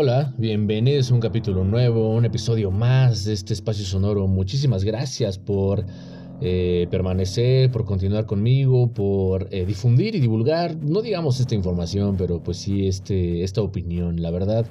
Hola, 0.00 0.32
bienvenidos 0.38 1.10
a 1.10 1.14
un 1.14 1.18
capítulo 1.18 1.64
nuevo, 1.64 2.14
un 2.14 2.24
episodio 2.24 2.70
más 2.70 3.24
de 3.24 3.32
este 3.32 3.52
espacio 3.52 3.84
sonoro. 3.84 4.28
Muchísimas 4.28 4.84
gracias 4.84 5.38
por 5.38 5.84
eh, 6.40 6.86
permanecer, 6.88 7.72
por 7.72 7.84
continuar 7.84 8.24
conmigo, 8.24 8.92
por 8.92 9.48
eh, 9.50 9.66
difundir 9.66 10.14
y 10.14 10.20
divulgar, 10.20 10.76
no 10.76 11.02
digamos 11.02 11.40
esta 11.40 11.56
información, 11.56 12.14
pero 12.16 12.40
pues 12.40 12.58
sí 12.58 12.86
este, 12.86 13.42
esta 13.42 13.60
opinión. 13.60 14.22
La 14.22 14.30
verdad, 14.30 14.66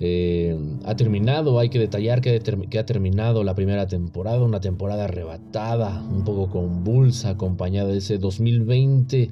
eh, 0.00 0.56
ha 0.86 0.96
terminado, 0.96 1.58
hay 1.58 1.68
que 1.68 1.78
detallar 1.78 2.22
que, 2.22 2.40
que, 2.40 2.78
ha 2.78 2.86
terminado 2.86 3.44
la 3.44 3.54
primera 3.54 3.86
temporada, 3.86 4.42
una 4.42 4.62
temporada 4.62 5.04
arrebatada, 5.04 6.02
un 6.10 6.24
poco 6.24 6.48
convulsa, 6.48 7.28
acompañada 7.28 7.88
de 7.88 7.98
ese 7.98 8.16
2020 8.16 9.28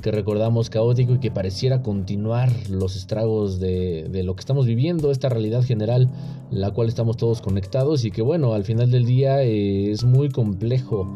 que 0.00 0.10
recordamos 0.10 0.70
caótico 0.70 1.14
y 1.14 1.18
que 1.18 1.30
pareciera 1.30 1.82
continuar 1.82 2.50
los 2.68 2.96
estragos 2.96 3.60
de, 3.60 4.08
lo 4.24 4.34
que 4.34 4.40
estamos 4.40 4.66
viviendo, 4.66 5.10
esta 5.10 5.28
realidad 5.28 5.62
general, 5.62 6.10
la 6.50 6.70
cual 6.72 6.88
estamos 6.88 7.16
todos 7.16 7.40
conectados 7.40 8.04
y 8.04 8.10
que 8.10 8.22
bueno, 8.22 8.54
al 8.54 8.64
final 8.64 8.90
del 8.90 9.04
día 9.04 9.42
eh, 9.42 9.90
es 9.90 10.04
muy 10.04 10.30
complejo 10.30 11.08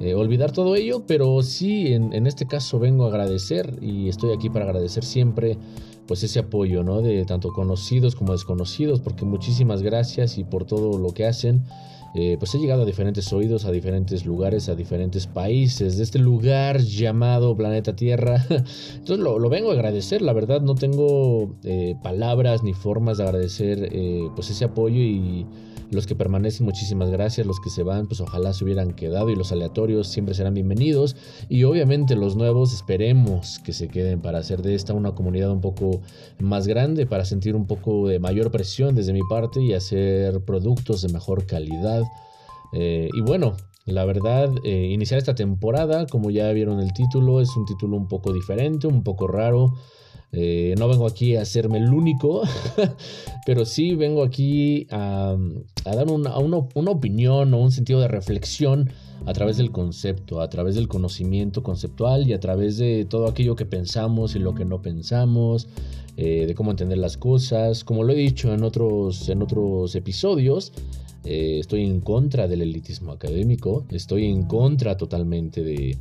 eh, 0.00 0.14
olvidar 0.14 0.52
todo 0.52 0.76
ello, 0.76 1.02
pero 1.06 1.42
sí, 1.42 1.92
en, 1.92 2.26
este 2.26 2.46
caso 2.46 2.78
vengo 2.78 3.04
a 3.04 3.08
agradecer 3.08 3.78
y 3.80 4.08
estoy 4.08 4.32
aquí 4.32 4.48
para 4.48 4.64
agradecer 4.64 5.04
siempre 5.04 5.58
pues 6.06 6.22
ese 6.22 6.38
apoyo, 6.38 6.82
¿no? 6.84 7.02
De 7.02 7.24
tanto 7.24 7.52
conocidos 7.52 8.14
como 8.14 8.32
desconocidos, 8.32 9.00
porque 9.00 9.24
muchísimas 9.24 9.82
gracias 9.82 10.38
y 10.38 10.44
por 10.44 10.64
todo 10.64 10.98
lo 10.98 11.12
que 11.12 11.26
hacen. 11.26 11.64
Eh, 12.14 12.36
pues 12.38 12.54
he 12.54 12.58
llegado 12.58 12.82
a 12.82 12.86
diferentes 12.86 13.32
oídos, 13.32 13.64
a 13.64 13.70
diferentes 13.70 14.24
lugares, 14.24 14.68
a 14.68 14.74
diferentes 14.74 15.26
países 15.26 15.98
de 15.98 16.04
este 16.04 16.18
lugar 16.18 16.78
llamado 16.80 17.56
planeta 17.56 17.94
Tierra. 17.94 18.44
Entonces 18.48 19.18
lo, 19.18 19.48
vengo 19.48 19.70
a 19.70 19.74
agradecer, 19.74 20.22
la 20.22 20.32
verdad 20.32 20.60
no 20.60 20.74
tengo 20.74 21.56
eh, 21.64 21.96
palabras 22.02 22.62
ni 22.62 22.72
formas 22.72 23.18
de 23.18 23.24
agradecer 23.24 23.88
eh, 23.92 24.28
pues 24.34 24.50
ese 24.50 24.64
apoyo 24.64 25.00
y 25.00 25.46
los 25.90 26.06
que 26.06 26.14
permanecen, 26.14 26.66
muchísimas 26.66 27.10
gracias. 27.10 27.46
Los 27.46 27.60
que 27.60 27.70
se 27.70 27.82
van, 27.82 28.06
pues 28.06 28.20
ojalá 28.20 28.52
se 28.52 28.64
hubieran 28.64 28.92
quedado 28.92 29.30
y 29.30 29.36
los 29.36 29.52
aleatorios 29.52 30.08
siempre 30.08 30.34
serán 30.34 30.54
bienvenidos. 30.54 31.16
Y 31.48 31.64
obviamente 31.64 32.14
los 32.14 32.36
nuevos 32.36 32.72
esperemos 32.72 33.58
que 33.60 33.72
se 33.72 33.88
queden 33.88 34.20
para 34.20 34.38
hacer 34.38 34.62
de 34.62 34.74
esta 34.74 34.92
una 34.92 35.12
comunidad 35.14 35.50
un 35.50 35.60
poco 35.60 36.02
más 36.38 36.66
grande, 36.66 37.06
para 37.06 37.24
sentir 37.24 37.56
un 37.56 37.66
poco 37.66 38.08
de 38.08 38.18
mayor 38.18 38.50
presión 38.50 38.94
desde 38.94 39.12
mi 39.12 39.22
parte 39.28 39.62
y 39.62 39.72
hacer 39.72 40.44
productos 40.44 41.02
de 41.02 41.12
mejor 41.12 41.46
calidad. 41.46 42.02
Eh, 42.72 43.08
y 43.14 43.20
bueno, 43.22 43.56
la 43.86 44.04
verdad, 44.04 44.50
eh, 44.64 44.90
iniciar 44.92 45.16
esta 45.16 45.34
temporada, 45.34 46.06
como 46.06 46.30
ya 46.30 46.52
vieron 46.52 46.80
el 46.80 46.92
título, 46.92 47.40
es 47.40 47.56
un 47.56 47.64
título 47.64 47.96
un 47.96 48.08
poco 48.08 48.34
diferente, 48.34 48.86
un 48.86 49.02
poco 49.02 49.26
raro. 49.26 49.72
Eh, 50.30 50.74
no 50.78 50.88
vengo 50.88 51.06
aquí 51.06 51.36
a 51.36 51.42
hacerme 51.42 51.78
el 51.78 51.92
único, 51.92 52.42
pero 53.46 53.64
sí 53.64 53.94
vengo 53.94 54.22
aquí 54.22 54.86
a, 54.90 55.36
dar 55.84 56.08
una, 56.08 56.36
opinión 56.36 57.54
o 57.54 57.58
un 57.58 57.72
sentido 57.72 58.00
de 58.00 58.08
reflexión 58.08 58.90
a 59.24 59.32
través 59.32 59.56
del 59.56 59.70
concepto, 59.70 60.42
a 60.42 60.50
través 60.50 60.74
del 60.74 60.86
conocimiento 60.86 61.62
conceptual 61.62 62.28
y 62.28 62.34
a 62.34 62.40
través 62.40 62.76
de 62.76 63.06
todo 63.06 63.26
aquello 63.26 63.56
que 63.56 63.64
pensamos 63.64 64.36
y 64.36 64.38
lo 64.38 64.54
que 64.54 64.66
no 64.66 64.82
pensamos, 64.82 65.66
eh, 66.16 66.44
de 66.46 66.54
cómo 66.54 66.72
entender 66.72 66.98
las 66.98 67.16
cosas. 67.16 67.82
Como 67.82 68.04
lo 68.04 68.12
he 68.12 68.16
dicho 68.16 68.52
en 68.52 68.64
otros, 68.64 69.30
en 69.30 69.42
otros 69.42 69.94
episodios, 69.94 70.72
eh, 71.24 71.58
estoy 71.58 71.84
en 71.84 72.00
contra 72.00 72.48
del 72.48 72.62
elitismo 72.62 73.12
académico, 73.12 73.86
estoy 73.90 74.26
en 74.26 74.44
contra 74.44 74.96
totalmente 74.96 75.62
de 75.62 75.96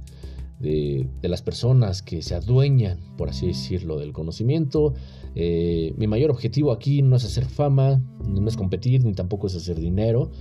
de, 0.59 1.08
las 1.22 1.41
personas 1.41 2.02
que 2.02 2.22
se 2.22 2.36
adueñan, 2.36 3.00
por 3.17 3.30
así 3.30 3.47
decirlo, 3.47 4.00
del 4.00 4.13
conocimiento. 4.13 4.94
Eh, 5.36 5.94
mi 5.97 6.08
mayor 6.08 6.31
objetivo 6.31 6.72
aquí 6.72 7.02
no 7.02 7.16
es 7.16 7.25
hacer 7.25 7.45
fama, 7.45 8.02
no 8.27 8.47
es 8.47 8.58
competir, 8.58 9.03
ni 9.03 9.14
tampoco 9.14 9.47
es 9.47 9.55
hacer 9.55 9.80
dinero. 9.80 10.32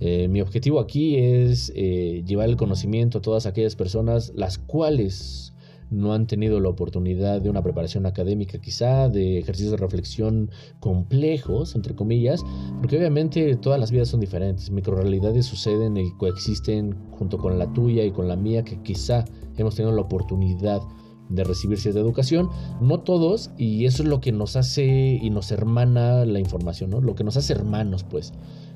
Eh, 0.00 0.28
mi 0.28 0.40
objetivo 0.40 0.80
aquí 0.80 1.16
es 1.16 1.72
eh, 1.74 2.22
llevar 2.26 2.48
el 2.48 2.56
conocimiento 2.56 3.18
a 3.18 3.22
todas 3.22 3.46
aquellas 3.46 3.76
personas 3.76 4.32
las 4.34 4.58
cuales 4.58 5.54
no 5.90 6.12
han 6.12 6.26
tenido 6.26 6.60
la 6.60 6.68
oportunidad 6.68 7.40
de 7.40 7.48
una 7.48 7.62
preparación 7.62 8.06
académica 8.06 8.58
quizá, 8.58 9.08
de 9.08 9.38
ejercicios 9.38 9.70
de 9.70 9.76
reflexión 9.76 10.50
complejos, 10.80 11.76
entre 11.76 11.94
comillas, 11.94 12.44
porque 12.80 12.96
obviamente 12.96 13.54
todas 13.56 13.78
las 13.78 13.90
vidas 13.90 14.08
son 14.08 14.20
diferentes, 14.20 14.70
microrealidades 14.70 15.46
suceden 15.46 15.96
y 15.96 16.10
coexisten 16.16 16.96
junto 17.12 17.38
con 17.38 17.58
la 17.58 17.72
tuya 17.72 18.04
y 18.04 18.10
con 18.10 18.26
la 18.28 18.36
mía, 18.36 18.64
que 18.64 18.82
quizá 18.82 19.24
hemos 19.62 19.74
tenido 19.74 19.94
la 19.94 20.02
oportunidad 20.02 20.82
de 21.28 21.44
recibir 21.44 21.78
cierta 21.78 22.00
educación, 22.00 22.50
no 22.80 23.00
todos, 23.00 23.50
y 23.58 23.84
eso 23.84 24.02
es 24.02 24.08
lo 24.08 24.20
que 24.20 24.32
nos 24.32 24.56
hace 24.56 25.18
y 25.20 25.30
nos 25.30 25.50
hermana 25.50 26.24
la 26.24 26.38
información, 26.38 26.90
¿no? 26.90 27.00
Lo 27.00 27.14
que 27.14 27.24
nos 27.24 27.36
hace 27.36 27.52
hermanos, 27.52 28.04
pues. 28.04 28.32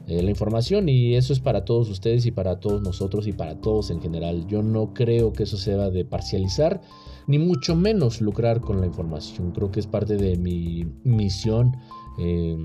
Eh, 0.06 0.22
la 0.22 0.30
información 0.30 0.88
y 0.88 1.14
eso 1.14 1.32
es 1.32 1.38
para 1.38 1.64
todos 1.64 1.88
ustedes 1.88 2.26
y 2.26 2.32
para 2.32 2.58
todos 2.58 2.82
nosotros 2.82 3.28
y 3.28 3.32
para 3.32 3.60
todos 3.60 3.90
en 3.90 4.00
general. 4.00 4.46
Yo 4.48 4.62
no 4.62 4.92
creo 4.92 5.32
que 5.32 5.44
eso 5.44 5.56
sea 5.56 5.88
de 5.90 6.04
parcializar 6.04 6.80
ni 7.28 7.38
mucho 7.38 7.76
menos 7.76 8.20
lucrar 8.20 8.60
con 8.60 8.80
la 8.80 8.86
información. 8.86 9.52
Creo 9.52 9.70
que 9.70 9.78
es 9.78 9.86
parte 9.86 10.16
de 10.16 10.36
mi 10.36 10.84
misión 11.04 11.76
eh, 12.19 12.56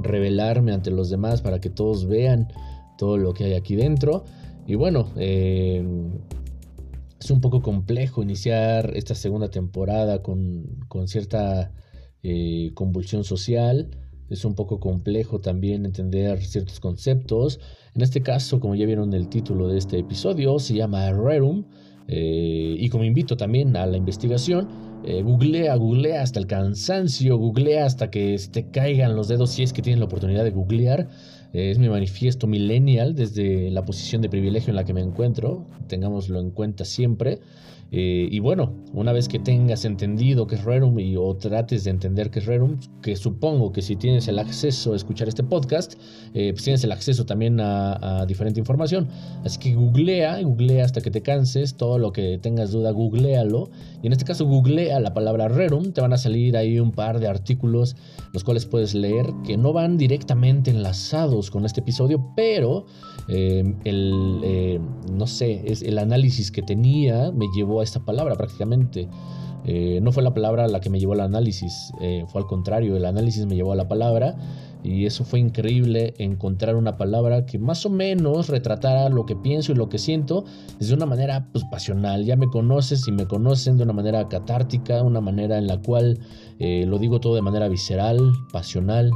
revelarme 0.00 0.72
ante 0.72 0.92
los 0.92 1.10
demás 1.10 1.42
para 1.42 1.60
que 1.60 1.70
todos 1.70 2.06
vean 2.06 2.52
todo 2.98 3.16
lo 3.16 3.34
que 3.34 3.44
hay 3.44 3.54
aquí 3.54 3.74
dentro. 3.74 4.24
Y 4.64 4.76
bueno, 4.76 5.08
eh, 5.16 5.84
es 7.22 7.30
un 7.30 7.40
poco 7.40 7.62
complejo 7.62 8.22
iniciar 8.22 8.92
esta 8.96 9.14
segunda 9.14 9.50
temporada 9.50 10.22
con, 10.22 10.84
con 10.88 11.08
cierta 11.08 11.72
convulsión 12.74 13.24
social 13.24 13.90
es 14.32 14.44
un 14.44 14.54
poco 14.54 14.80
complejo 14.80 15.40
también 15.40 15.84
entender 15.84 16.42
ciertos 16.42 16.80
conceptos. 16.80 17.60
En 17.94 18.00
este 18.00 18.22
caso, 18.22 18.60
como 18.60 18.74
ya 18.74 18.86
vieron 18.86 19.12
el 19.12 19.28
título 19.28 19.68
de 19.68 19.78
este 19.78 19.98
episodio, 19.98 20.58
se 20.58 20.74
llama 20.74 21.12
Rerum. 21.12 21.64
Eh, 22.08 22.76
y 22.78 22.88
como 22.88 23.04
invito 23.04 23.36
también 23.36 23.76
a 23.76 23.84
la 23.86 23.96
investigación, 23.96 24.68
eh, 25.04 25.22
googlea, 25.22 25.74
googlea 25.76 26.22
hasta 26.22 26.38
el 26.38 26.46
cansancio, 26.46 27.36
googlea 27.36 27.84
hasta 27.84 28.10
que 28.10 28.36
te 28.50 28.70
caigan 28.70 29.16
los 29.16 29.28
dedos 29.28 29.50
si 29.50 29.62
es 29.62 29.72
que 29.72 29.82
tienes 29.82 29.98
la 29.98 30.06
oportunidad 30.06 30.44
de 30.44 30.50
googlear. 30.50 31.08
Eh, 31.52 31.70
es 31.70 31.78
mi 31.78 31.88
manifiesto 31.88 32.46
millennial 32.46 33.14
desde 33.14 33.70
la 33.70 33.84
posición 33.84 34.22
de 34.22 34.28
privilegio 34.28 34.70
en 34.70 34.76
la 34.76 34.84
que 34.84 34.94
me 34.94 35.00
encuentro, 35.00 35.66
tengámoslo 35.88 36.40
en 36.40 36.50
cuenta 36.50 36.84
siempre. 36.84 37.40
Eh, 37.94 38.26
y 38.30 38.40
bueno, 38.40 38.72
una 38.94 39.12
vez 39.12 39.28
que 39.28 39.38
tengas 39.38 39.84
entendido 39.84 40.46
qué 40.46 40.54
es 40.54 40.64
Rerum 40.64 40.98
y, 40.98 41.14
o 41.16 41.36
trates 41.36 41.84
de 41.84 41.90
entender 41.90 42.30
qué 42.30 42.38
es 42.38 42.46
Rerum, 42.46 42.78
que 43.02 43.16
supongo 43.16 43.70
que 43.70 43.82
si 43.82 43.96
tienes 43.96 44.28
el 44.28 44.38
acceso 44.38 44.94
a 44.94 44.96
escuchar 44.96 45.28
este 45.28 45.44
podcast, 45.44 45.94
eh, 46.32 46.52
pues 46.52 46.64
tienes 46.64 46.82
el 46.84 46.92
acceso 46.92 47.26
también 47.26 47.60
a, 47.60 48.24
diferente 48.26 48.58
información. 48.58 49.08
Así 49.44 49.58
que 49.58 49.74
googlea, 49.74 50.40
googlea 50.42 50.86
hasta 50.86 51.02
que 51.02 51.10
te 51.10 51.20
canses, 51.20 51.76
todo 51.76 51.98
lo 51.98 52.12
que 52.12 52.38
tengas 52.38 52.72
duda, 52.72 52.90
googlealo. 52.92 53.70
Y 54.02 54.06
en 54.06 54.12
este 54.12 54.24
caso, 54.24 54.46
googlea 54.46 54.98
la 54.98 55.12
palabra 55.12 55.48
Rerum, 55.48 55.92
te 55.92 56.00
van 56.00 56.14
a 56.14 56.18
salir 56.18 56.56
ahí 56.56 56.80
un 56.80 56.92
par 56.92 57.20
de 57.20 57.28
artículos 57.28 57.94
los 58.32 58.44
cuales 58.44 58.64
puedes 58.64 58.94
leer 58.94 59.26
que 59.44 59.58
no 59.58 59.74
van 59.74 59.98
directamente 59.98 60.70
enlazados 60.70 61.50
con 61.50 61.66
este 61.66 61.80
episodio, 61.80 62.32
pero 62.34 62.86
eh, 63.28 63.74
el, 63.84 64.80
no 65.12 65.26
sé, 65.26 65.62
es 65.66 65.82
el 65.82 65.98
análisis 65.98 66.50
que 66.50 66.62
tenía 66.62 67.30
me 67.32 67.46
llevó 67.54 67.80
a 67.80 67.81
esta 67.84 68.00
palabra 68.00 68.34
prácticamente. 68.36 69.08
Eh, 69.64 70.00
no 70.02 70.10
fue 70.10 70.22
la 70.22 70.34
palabra 70.34 70.66
la 70.66 70.80
que 70.80 70.90
me 70.90 70.98
llevó 70.98 71.12
al 71.12 71.20
análisis, 71.20 71.92
eh, 72.00 72.24
fue 72.26 72.40
al 72.40 72.48
contrario, 72.48 72.96
el 72.96 73.04
análisis 73.04 73.46
me 73.46 73.54
llevó 73.54 73.72
a 73.72 73.76
la 73.76 73.86
palabra 73.86 74.34
y 74.82 75.06
eso 75.06 75.24
fue 75.24 75.38
increíble 75.38 76.14
encontrar 76.18 76.74
una 76.74 76.96
palabra 76.96 77.46
que 77.46 77.60
más 77.60 77.86
o 77.86 77.90
menos 77.90 78.48
retratara 78.48 79.08
lo 79.08 79.24
que 79.24 79.36
pienso 79.36 79.70
y 79.70 79.76
lo 79.76 79.88
que 79.88 79.98
siento 79.98 80.44
desde 80.80 80.94
una 80.94 81.06
manera 81.06 81.46
pues, 81.52 81.64
pasional. 81.70 82.24
Ya 82.24 82.34
me 82.34 82.48
conoces 82.48 83.06
y 83.06 83.12
me 83.12 83.26
conocen 83.26 83.76
de 83.76 83.84
una 83.84 83.92
manera 83.92 84.28
catártica, 84.28 85.04
una 85.04 85.20
manera 85.20 85.58
en 85.58 85.68
la 85.68 85.80
cual 85.80 86.18
eh, 86.58 86.84
lo 86.88 86.98
digo 86.98 87.20
todo 87.20 87.36
de 87.36 87.42
manera 87.42 87.68
visceral, 87.68 88.32
pasional, 88.52 89.12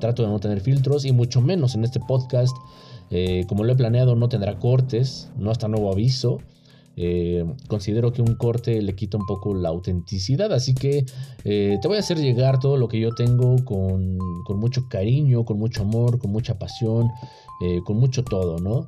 trato 0.00 0.24
de 0.24 0.28
no 0.28 0.40
tener 0.40 0.60
filtros 0.60 1.04
y 1.04 1.12
mucho 1.12 1.40
menos 1.40 1.76
en 1.76 1.84
este 1.84 2.00
podcast. 2.00 2.56
como 3.46 3.62
lo 3.62 3.72
he 3.72 3.76
planeado 3.76 4.16
no 4.16 4.28
tendrá 4.28 4.58
cortes, 4.58 5.30
no 5.38 5.52
hasta 5.52 5.68
nuevo 5.68 5.92
aviso. 5.92 6.40
Eh, 7.02 7.42
considero 7.66 8.12
que 8.12 8.20
un 8.20 8.34
corte 8.34 8.82
le 8.82 8.94
quita 8.94 9.16
un 9.16 9.24
poco 9.24 9.54
la 9.54 9.70
autenticidad, 9.70 10.52
así 10.52 10.74
que 10.74 11.06
eh, 11.44 11.78
te 11.80 11.88
voy 11.88 11.96
a 11.96 12.00
hacer 12.00 12.18
llegar 12.18 12.60
todo 12.60 12.76
lo 12.76 12.88
que 12.88 13.00
yo 13.00 13.14
tengo 13.14 13.56
con, 13.64 14.18
mucho 14.50 14.86
cariño, 14.86 15.46
con 15.46 15.58
mucho 15.58 15.80
amor, 15.80 16.18
con 16.18 16.30
mucha 16.30 16.58
pasión, 16.58 17.08
eh, 17.62 17.80
con 17.86 17.96
mucho 17.96 18.22
todo, 18.22 18.58
¿no? 18.58 18.86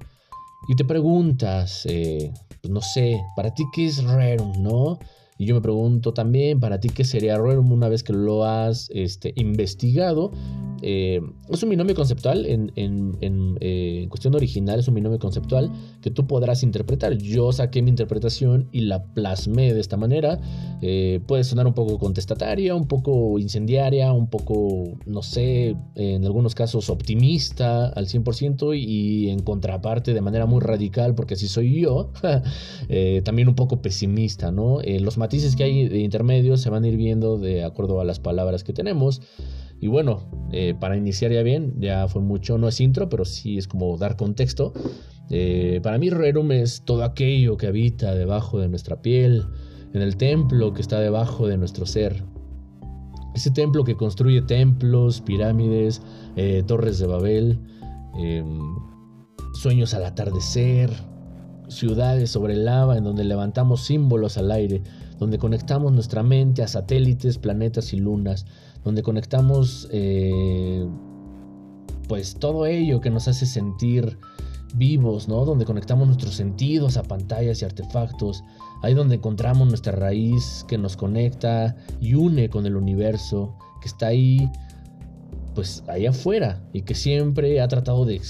Y 0.69 0.77
te 0.77 0.85
preguntas, 0.85 1.85
pues 1.87 2.71
no 2.71 2.83
sé, 2.83 3.23
para 3.35 3.55
ti 3.55 3.65
qué 3.73 3.87
es 3.87 4.05
Rerum, 4.05 4.63
¿no? 4.63 4.99
Y 5.39 5.47
yo 5.47 5.55
me 5.55 5.63
pregunto 5.63 6.13
también, 6.13 6.61
para 6.61 6.81
ti 6.81 6.91
qué 6.91 7.05
sería 7.05 7.39
Rerum 7.39 7.73
una 7.73 7.89
vez 7.89 8.03
que 8.03 8.13
lo 8.13 8.45
has 8.45 8.91
este, 8.93 9.33
investigado 9.37 10.33
eh, 10.83 11.21
es 11.49 11.63
un 11.63 11.71
binomio 11.71 11.95
conceptual, 11.95 12.45
en, 12.45 12.73
en, 12.75 13.17
en, 13.21 13.57
eh, 13.61 14.07
cuestión 14.09 14.35
original 14.35 14.81
es 14.81 14.89
un 14.89 14.95
binomio 14.95 15.21
conceptual 15.21 15.71
que 16.01 16.11
tú 16.11 16.27
podrás 16.27 16.65
interpretar. 16.65 17.17
Yo 17.17 17.53
saqué 17.53 17.83
mi 17.83 17.91
interpretación 17.91 18.69
y 18.73 18.83
la 18.83 19.05
plasmé 19.05 19.73
de 19.73 19.81
esta 19.81 19.97
manera. 19.97 20.41
Eh, 20.83 21.21
puede 21.27 21.45
sonar 21.45 21.69
un 21.69 21.75
poco 21.75 21.99
contestataria, 21.99 22.75
un 22.75 22.89
poco 22.89 23.39
incendiaria, 23.39 24.13
un 24.13 24.29
poco, 24.29 24.99
no 25.07 25.23
sé, 25.23 25.77
en 25.95 26.25
algunos 26.25 26.57
casos 26.57 26.91
optimista 26.91 27.87
al 27.87 28.09
100% 28.09 28.77
y 28.77 29.31
en 29.31 29.41
contraparte 29.41 30.13
de 30.15 30.21
manera 30.21 30.47
muy 30.47 30.61
radical, 30.61 31.15
porque 31.15 31.35
así 31.35 31.47
soy 31.47 31.81
yo, 31.81 32.11
también 33.25 33.49
un 33.49 33.55
poco 33.55 33.81
pesimista, 33.81 34.51
¿no? 34.51 34.81
los 34.83 35.17
matices 35.17 35.55
que 35.57 35.65
hay 35.65 35.89
de 35.89 36.01
intermedios 36.01 36.61
se 36.61 36.71
van 36.71 36.85
a 36.85 36.89
ir 36.89 36.97
viendo 36.97 37.39
de 37.39 37.65
acuerdo 37.65 38.01
a 38.01 38.05
las 38.05 38.19
palabras 38.19 38.65
que 38.65 38.73
tenemos. 38.73 39.21
Y 39.83 39.89
bueno, 39.89 40.21
eh, 40.53 40.77
para 40.79 40.97
iniciar 40.97 41.33
ya 41.33 41.43
bien, 41.43 41.75
ya 41.81 42.07
fue 42.07 42.23
mucho, 42.23 42.57
no 42.57 42.69
es 42.69 42.81
intro, 42.81 43.09
pero 43.09 43.25
sí 43.25 43.59
es 43.59 43.67
como 43.67 43.99
dar 43.99 44.17
contexto. 44.17 44.73
Eh, 45.29 45.81
para 45.83 45.99
mí 45.99 46.09
Rerum 46.09 46.53
es 46.53 46.85
todo 46.85 47.03
aquello 47.03 47.57
que 47.57 47.67
habita 47.67 48.15
debajo 48.15 48.61
de 48.61 48.69
nuestra 48.69 49.03
piel, 49.03 49.45
en 49.93 50.01
el 50.01 50.17
templo 50.17 50.73
que 50.73 50.83
está 50.83 51.01
debajo 51.01 51.49
de 51.49 51.57
nuestro 51.57 51.85
ser. 51.85 52.23
Ese 53.35 53.51
templo 53.51 53.83
que 53.83 53.97
construye 53.97 54.41
templos, 54.43 55.21
pirámides, 55.21 56.01
eh, 56.37 56.63
torres 56.65 57.01
de 57.01 57.09
Babel, 57.09 57.59
em, 58.17 58.61
sueños 59.53 59.95
al 59.95 60.05
atardecer, 60.05 60.91
ciudades 61.67 62.31
sobre 62.31 62.55
lava 62.55 62.97
en 62.97 63.03
donde 63.03 63.25
levantamos 63.25 63.83
símbolos 63.83 64.39
al 64.39 64.53
aire, 64.53 64.83
donde 65.19 65.39
conectamos 65.39 65.91
nuestra 65.93 66.23
mente 66.23 66.63
a 66.63 66.69
satélites, 66.69 67.39
planetas 67.39 67.93
y 67.93 67.97
lunas, 67.97 68.47
donde 68.85 69.03
conectamos 69.03 69.89
eh, 69.91 70.87
pues 72.09 72.35
todo 72.35 72.67
ello 72.67 73.01
que 73.01 73.11
nos 73.11 73.29
hace 73.29 73.47
sentir 73.47 74.19
vivos, 74.75 75.29
¿no? 75.29 75.45
Donde 75.45 75.65
conectamos 75.65 76.07
nuestros 76.07 76.35
sentidos 76.35 76.97
a 76.97 77.03
pantallas 77.03 77.63
y 77.63 77.65
artefactos, 77.65 78.43
ahí 78.83 78.95
donde 78.95 79.17
encontramos 79.17 79.69
nuestra 79.69 79.93
raíz 79.93 80.65
que 80.69 80.79
nos 80.79 80.97
conecta 80.97 81.77
y 82.01 82.15
une 82.15 82.49
con 82.49 82.67
el 82.67 82.77
universo, 82.77 83.57
que 83.81 83.89
está 83.89 84.09
ahí 84.09 84.51
pues 85.55 85.85
allá 85.89 86.11
afuera 86.11 86.63
y 86.73 86.83
que 86.83 86.95
siempre 86.95 87.61
ha 87.61 87.69
tratado 87.69 88.07
de 88.07 88.21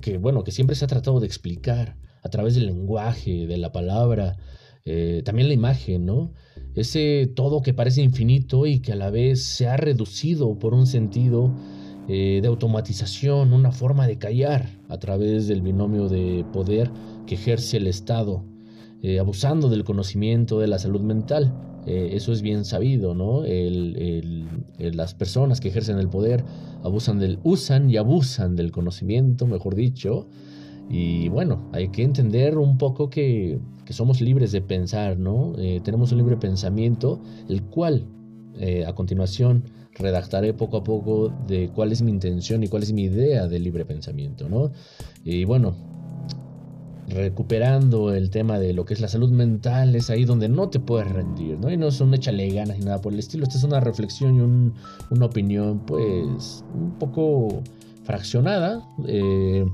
que 0.00 0.18
bueno, 0.18 0.44
que 0.44 0.52
siempre 0.52 0.76
se 0.76 0.84
ha 0.84 0.88
tratado 0.88 1.20
de 1.20 1.26
explicar 1.26 1.96
a 2.22 2.28
través 2.28 2.54
del 2.54 2.66
lenguaje, 2.66 3.46
de 3.46 3.56
la 3.56 3.72
palabra, 3.72 4.36
eh, 4.84 5.22
también 5.24 5.48
la 5.48 5.54
imagen, 5.54 6.04
¿no? 6.06 6.32
Ese 6.76 7.30
todo 7.34 7.62
que 7.62 7.74
parece 7.74 8.02
infinito 8.02 8.66
y 8.66 8.80
que 8.80 8.92
a 8.92 8.96
la 8.96 9.10
vez 9.10 9.42
se 9.42 9.66
ha 9.66 9.76
reducido 9.76 10.58
por 10.58 10.74
un 10.74 10.86
sentido 10.86 11.52
eh, 12.08 12.38
de 12.40 12.46
automatización, 12.46 13.52
una 13.52 13.72
forma 13.72 14.06
de 14.06 14.18
callar 14.18 14.68
a 14.88 14.98
través 14.98 15.48
del 15.48 15.62
binomio 15.62 16.08
de 16.08 16.44
poder 16.52 16.90
que 17.26 17.34
ejerce 17.34 17.78
el 17.78 17.88
Estado, 17.88 18.44
eh, 19.02 19.18
abusando 19.18 19.68
del 19.68 19.82
conocimiento 19.82 20.60
de 20.60 20.68
la 20.68 20.78
salud 20.78 21.00
mental. 21.00 21.52
Eh, 21.86 22.10
eso 22.12 22.32
es 22.32 22.42
bien 22.42 22.64
sabido, 22.64 23.14
¿no? 23.14 23.42
las 24.78 25.14
personas 25.14 25.60
que 25.60 25.68
ejercen 25.68 25.98
el 25.98 26.08
poder 26.08 26.44
abusan 26.84 27.18
del, 27.18 27.38
usan 27.42 27.90
y 27.90 27.96
abusan 27.96 28.54
del 28.54 28.70
conocimiento, 28.70 29.46
mejor 29.46 29.74
dicho, 29.74 30.28
y 30.88 31.28
bueno, 31.28 31.68
hay 31.72 31.88
que 31.88 32.02
entender 32.02 32.58
un 32.58 32.78
poco 32.78 33.10
que, 33.10 33.58
somos 33.90 34.20
libres 34.20 34.52
de 34.52 34.60
pensar, 34.60 35.18
¿no? 35.18 35.54
Eh, 35.58 35.80
tenemos 35.82 36.12
un 36.12 36.18
libre 36.18 36.36
pensamiento, 36.36 37.20
el 37.48 37.62
cual 37.62 38.04
eh, 38.58 38.84
a 38.86 38.94
continuación 38.94 39.64
redactaré 39.92 40.54
poco 40.54 40.78
a 40.78 40.84
poco 40.84 41.32
de 41.46 41.70
cuál 41.70 41.92
es 41.92 42.02
mi 42.02 42.10
intención 42.10 42.62
y 42.62 42.68
cuál 42.68 42.82
es 42.82 42.92
mi 42.92 43.04
idea 43.04 43.46
de 43.46 43.58
libre 43.58 43.84
pensamiento, 43.84 44.48
¿no? 44.48 44.70
Y 45.24 45.44
bueno, 45.44 45.74
recuperando 47.08 48.12
el 48.12 48.30
tema 48.30 48.58
de 48.58 48.72
lo 48.72 48.84
que 48.84 48.94
es 48.94 49.00
la 49.00 49.08
salud 49.08 49.30
mental, 49.30 49.94
es 49.94 50.10
ahí 50.10 50.24
donde 50.24 50.48
no 50.48 50.68
te 50.68 50.80
puedes 50.80 51.10
rendir, 51.10 51.58
¿no? 51.58 51.70
Y 51.70 51.76
no 51.76 51.90
son 51.90 52.12
échale 52.14 52.48
ganas 52.50 52.78
ni 52.78 52.84
nada 52.84 53.00
por 53.00 53.12
el 53.12 53.18
estilo, 53.18 53.44
esta 53.44 53.58
es 53.58 53.64
una 53.64 53.80
reflexión 53.80 54.36
y 54.36 55.14
una 55.14 55.26
opinión, 55.26 55.80
pues, 55.86 56.64
un 56.74 56.92
poco 56.98 57.62
fraccionada. 58.06 58.86
Eh, 59.06 59.66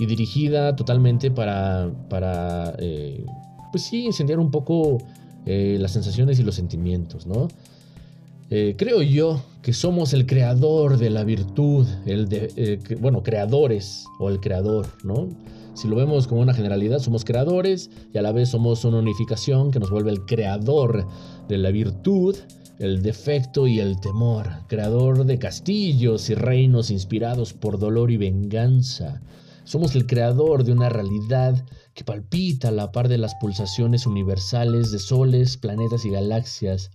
y 0.00 0.06
dirigida 0.06 0.74
totalmente 0.76 1.30
para, 1.30 1.92
para 2.08 2.74
eh, 2.78 3.26
pues 3.70 3.84
sí, 3.84 4.06
incendiar 4.06 4.38
un 4.38 4.50
poco 4.50 4.96
eh, 5.44 5.76
las 5.78 5.92
sensaciones 5.92 6.40
y 6.40 6.42
los 6.42 6.54
sentimientos, 6.54 7.26
¿no? 7.26 7.48
Eh, 8.48 8.76
creo 8.78 9.02
yo 9.02 9.42
que 9.60 9.74
somos 9.74 10.14
el 10.14 10.24
creador 10.24 10.96
de 10.96 11.10
la 11.10 11.22
virtud, 11.22 11.86
el 12.06 12.30
de, 12.30 12.80
bueno, 12.98 13.22
creadores 13.22 14.06
o 14.18 14.30
el 14.30 14.40
creador, 14.40 14.86
¿no? 15.04 15.28
Si 15.74 15.86
lo 15.86 15.96
vemos 15.96 16.26
como 16.26 16.40
una 16.40 16.54
generalidad, 16.54 16.98
somos 16.98 17.26
creadores 17.26 17.90
y 18.14 18.16
a 18.16 18.22
la 18.22 18.32
vez 18.32 18.48
somos 18.48 18.86
una 18.86 18.98
unificación 18.98 19.70
que 19.70 19.80
nos 19.80 19.90
vuelve 19.90 20.10
el 20.10 20.24
creador 20.24 21.06
de 21.46 21.58
la 21.58 21.70
virtud, 21.70 22.36
el 22.80 23.02
defecto 23.02 23.66
y 23.66 23.78
el 23.78 24.00
temor, 24.00 24.48
creador 24.66 25.26
de 25.26 25.38
castillos 25.38 26.30
y 26.30 26.34
reinos 26.34 26.90
inspirados 26.90 27.52
por 27.52 27.78
dolor 27.78 28.10
y 28.10 28.16
venganza, 28.16 29.20
somos 29.64 29.94
el 29.94 30.06
creador 30.06 30.64
de 30.64 30.72
una 30.72 30.88
realidad 30.88 31.62
que 31.92 32.04
palpita 32.04 32.68
a 32.68 32.72
la 32.72 32.90
par 32.90 33.08
de 33.08 33.18
las 33.18 33.34
pulsaciones 33.34 34.06
universales 34.06 34.90
de 34.92 34.98
soles, 34.98 35.58
planetas 35.58 36.06
y 36.06 36.10
galaxias. 36.10 36.90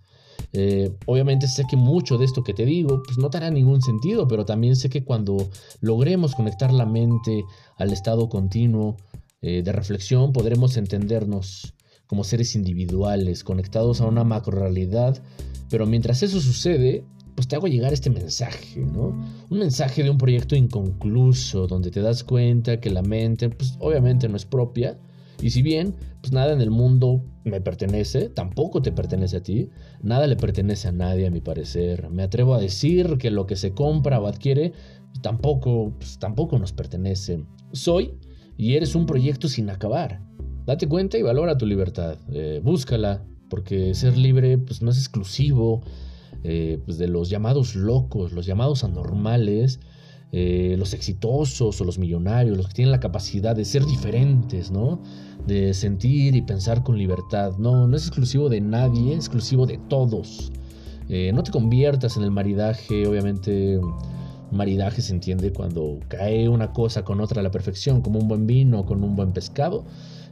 Eh, 0.54 0.92
obviamente 1.06 1.48
sé 1.48 1.66
que 1.70 1.78
mucho 1.78 2.18
de 2.18 2.26
esto 2.26 2.44
que 2.44 2.56
te 2.56 2.66
digo 2.66 3.04
pues 3.06 3.20
no 3.20 3.30
te 3.30 3.38
hará 3.38 3.52
ningún 3.52 3.84
sentido, 3.84 4.28
pero 4.28 4.44
también 4.44 4.76
sé 4.76 4.90
que 4.90 5.04
cuando 5.04 5.38
logremos 5.82 6.34
conectar 6.34 6.74
la 6.74 6.88
mente 6.88 7.46
al 7.78 7.94
estado 7.94 8.28
continuo 8.28 8.98
eh, 9.42 9.62
de 9.62 9.72
reflexión 9.72 10.34
podremos 10.34 10.78
entendernos 10.78 11.76
como 12.08 12.24
seres 12.24 12.56
individuales, 12.56 13.44
conectados 13.44 14.02
a 14.02 14.06
una 14.08 14.24
macro 14.24 14.60
realidad, 14.60 15.22
pero 15.70 15.86
mientras 15.86 16.24
eso 16.24 16.40
sucede, 16.40 17.04
pues 17.36 17.48
te 17.48 17.56
hago 17.56 17.68
llegar 17.68 17.92
este 17.94 18.10
mensaje, 18.10 18.80
¿no? 18.82 19.08
Un 19.50 19.60
mensaje 19.60 20.04
de 20.04 20.10
un 20.10 20.18
proyecto 20.18 20.56
inconcluso, 20.56 21.68
donde 21.68 21.92
te 21.92 22.02
das 22.02 22.24
cuenta 22.24 22.80
que 22.80 22.90
la 22.90 23.02
mente, 23.02 23.50
pues 23.50 23.76
obviamente 23.80 24.30
no 24.30 24.38
es 24.38 24.46
propia, 24.46 24.98
y 25.42 25.50
si 25.50 25.62
bien, 25.62 25.96
pues 26.22 26.32
nada 26.32 26.54
en 26.54 26.62
el 26.62 26.72
mundo 26.72 27.24
me 27.44 27.62
pertenece, 27.62 28.30
tampoco 28.30 28.82
te 28.82 28.92
pertenece 28.92 29.38
a 29.38 29.44
ti, 29.44 29.70
nada 30.02 30.28
le 30.28 30.36
pertenece 30.36 30.88
a 30.88 30.92
nadie 30.92 31.28
a 31.28 31.32
mi 31.32 31.42
parecer. 31.42 32.10
Me 32.10 32.24
atrevo 32.24 32.56
a 32.56 32.60
decir 32.60 33.18
que 33.18 33.32
lo 33.32 33.46
que 33.46 33.56
se 33.56 33.74
compra 33.74 34.20
o 34.20 34.28
adquiere 34.28 34.74
tampoco, 35.22 35.94
pues, 35.98 36.20
tampoco 36.20 36.58
nos 36.58 36.72
pertenece. 36.72 37.44
Soy 37.74 38.18
y 38.58 38.76
eres 38.76 38.96
un 38.96 39.06
proyecto 39.06 39.50
sin 39.50 39.70
acabar. 39.70 40.22
Date 40.66 40.88
cuenta 40.88 41.18
y 41.18 41.22
valora 41.22 41.58
tu 41.58 41.68
libertad. 41.68 42.18
Eh, 42.32 42.60
búscala, 42.64 43.22
porque 43.50 43.94
ser 43.94 44.18
libre 44.18 44.58
pues, 44.58 44.82
no 44.82 44.90
es 44.90 44.98
exclusivo 44.98 45.84
eh, 46.44 46.80
pues 46.84 46.98
de 46.98 47.08
los 47.08 47.30
llamados 47.30 47.76
locos, 47.76 48.32
los 48.32 48.48
llamados 48.48 48.84
anormales, 48.84 49.80
eh, 50.32 50.76
los 50.80 50.96
exitosos 50.96 51.80
o 51.80 51.84
los 51.84 52.00
millonarios, 52.00 52.58
los 52.58 52.68
que 52.68 52.74
tienen 52.74 52.92
la 52.92 53.00
capacidad 53.00 53.56
de 53.56 53.64
ser 53.64 53.86
diferentes, 53.86 54.72
¿no? 54.72 55.00
De 55.46 55.76
sentir 55.76 56.36
y 56.36 56.42
pensar 56.42 56.82
con 56.82 56.98
libertad. 56.98 57.58
No, 57.60 57.88
no 57.88 57.96
es 57.96 58.08
exclusivo 58.08 58.50
de 58.50 58.60
nadie, 58.60 59.12
es 59.12 59.18
exclusivo 59.18 59.68
de 59.68 59.78
todos. 59.88 60.52
No 61.08 61.44
te 61.44 61.52
conviertas 61.52 62.18
en 62.18 62.24
el 62.24 62.32
maridaje, 62.32 63.06
obviamente 63.06 63.80
maridaje 64.52 65.04
se 65.04 65.14
entiende 65.14 65.54
cuando 65.54 66.00
cae 66.08 66.50
una 66.50 66.74
cosa 66.74 67.04
con 67.04 67.22
otra 67.22 67.42
a 67.42 67.44
la 67.44 67.52
perfección, 67.52 68.02
como 68.02 68.20
un 68.20 68.28
buen 68.28 68.48
vino 68.48 68.86
con 68.86 69.04
un 69.04 69.16
buen 69.16 69.32
pescado. 69.32 69.86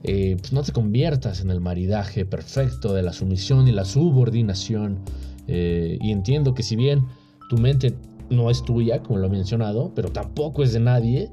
Pues 0.03 0.51
no 0.51 0.63
te 0.63 0.71
conviertas 0.73 1.41
en 1.41 1.49
el 1.49 1.61
maridaje 1.61 2.25
perfecto 2.25 2.93
de 2.93 3.03
la 3.03 3.13
sumisión 3.13 3.67
y 3.67 3.71
la 3.71 3.85
subordinación 3.85 4.99
eh, 5.47 5.97
y 6.01 6.11
entiendo 6.11 6.53
que 6.53 6.63
si 6.63 6.75
bien 6.75 7.05
tu 7.49 7.57
mente 7.57 7.95
no 8.29 8.49
es 8.49 8.63
tuya, 8.63 9.03
como 9.03 9.19
lo 9.19 9.27
he 9.27 9.29
mencionado, 9.29 9.91
pero 9.95 10.11
tampoco 10.11 10.63
es 10.63 10.73
de 10.73 10.79
nadie, 10.79 11.29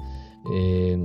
eh, 0.53 0.99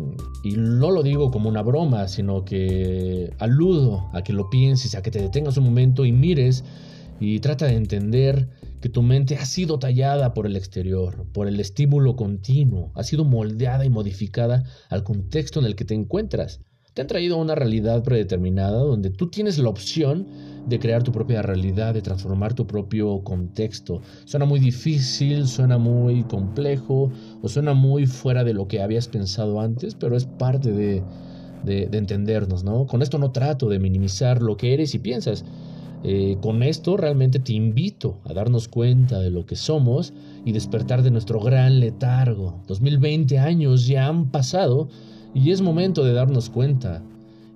y 0.44 0.52
no 0.52 0.92
lo 0.92 1.04
digo 1.04 1.32
como 1.32 1.50
una 1.50 1.62
broma, 1.62 2.08
sino 2.08 2.44
que 2.46 3.34
aludo 3.40 4.10
a 4.14 4.24
que 4.24 4.34
lo 4.34 4.50
pienses, 4.50 4.96
a 4.96 5.02
que 5.02 5.12
te 5.12 5.22
detengas 5.22 5.58
un 5.58 5.66
momento 5.66 6.06
y 6.06 6.12
mires 6.12 6.64
y 7.20 7.40
trata 7.40 7.66
de 7.66 7.76
entender 7.76 8.50
que 8.82 8.90
tu 8.90 9.02
mente 9.02 9.36
ha 9.38 9.46
sido 9.46 9.80
tallada 9.80 10.34
por 10.34 10.46
el 10.46 10.56
exterior, 10.56 11.26
por 11.34 11.48
el 11.48 11.60
estímulo 11.60 12.16
continuo, 12.16 12.92
ha 12.96 13.04
sido 13.04 13.24
moldeada 13.24 13.86
y 13.86 13.90
modificada 13.90 14.64
al 14.90 15.04
contexto 15.04 15.60
en 15.60 15.66
el 15.66 15.76
que 15.76 15.86
te 15.86 15.96
encuentras. 15.96 16.62
Te 16.96 17.02
han 17.02 17.08
traído 17.08 17.36
a 17.36 17.42
una 17.42 17.56
realidad 17.56 18.04
predeterminada 18.04 18.78
donde 18.78 19.10
tú 19.10 19.28
tienes 19.28 19.58
la 19.58 19.68
opción 19.68 20.26
de 20.66 20.80
crear 20.80 21.04
tu 21.04 21.12
propia 21.12 21.42
realidad, 21.42 21.94
de 21.94 22.02
transformar 22.02 22.54
tu 22.54 22.66
propio 22.66 23.22
contexto. 23.22 24.02
Suena 24.24 24.46
muy 24.46 24.62
difícil, 24.62 25.46
suena 25.46 25.78
muy 25.78 26.24
complejo 26.24 27.12
o 27.42 27.50
suena 27.50 27.74
muy 27.74 28.06
fuera 28.06 28.46
de 28.46 28.54
lo 28.54 28.70
que 28.70 28.82
habías 28.82 29.10
pensado 29.10 29.60
antes, 29.60 29.94
pero 29.94 30.16
es 30.16 30.24
parte 30.24 30.72
de, 30.72 31.04
entendernos, 31.68 32.64
¿no? 32.64 32.88
Con 32.88 33.02
esto 33.02 33.18
no 33.18 33.32
trato 33.32 33.68
de 33.68 33.78
minimizar 33.78 34.42
lo 34.42 34.56
que 34.56 34.74
eres 34.74 34.96
y 34.96 35.00
piensas. 35.00 35.44
Eh, 36.06 36.38
con 36.40 36.64
esto 36.64 36.96
realmente 36.96 37.40
te 37.40 37.52
invito 37.52 38.20
a 38.24 38.34
darnos 38.34 38.70
cuenta 38.70 39.20
de 39.20 39.32
lo 39.32 39.46
que 39.46 39.58
somos 39.58 40.14
y 40.46 40.54
despertar 40.54 41.04
de 41.04 41.12
nuestro 41.12 41.42
gran 41.42 41.82
letargo. 41.82 42.62
2020 42.68 43.38
años 43.38 43.86
ya 43.86 44.08
han 44.08 44.32
pasado 44.32 44.88
y 45.36 45.52
es 45.52 45.62
momento 45.62 46.04
de 46.04 46.14
darnos 46.14 46.50
cuenta. 46.50 47.04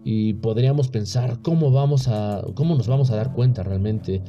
Y 0.03 0.33
podríamos 0.35 0.89
pensar 0.89 1.39
cómo 1.41 1.71
vamos 1.71 2.07
a 2.07 2.43
cómo 2.53 2.75
nos 2.75 2.87
vamos 2.87 3.09
a 3.09 3.15
dar 3.15 3.31
cuenta 3.33 3.63
realmente. 3.63 4.21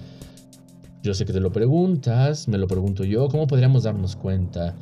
Yo 1.02 1.14
sé 1.14 1.26
que 1.26 1.32
te 1.32 1.40
lo 1.40 1.52
preguntas, 1.52 2.46
me 2.48 2.58
lo 2.58 2.66
pregunto 2.66 3.04
yo, 3.04 3.28
¿cómo 3.28 3.46
podríamos 3.46 3.82
darnos 3.82 4.16
cuenta? 4.16 4.74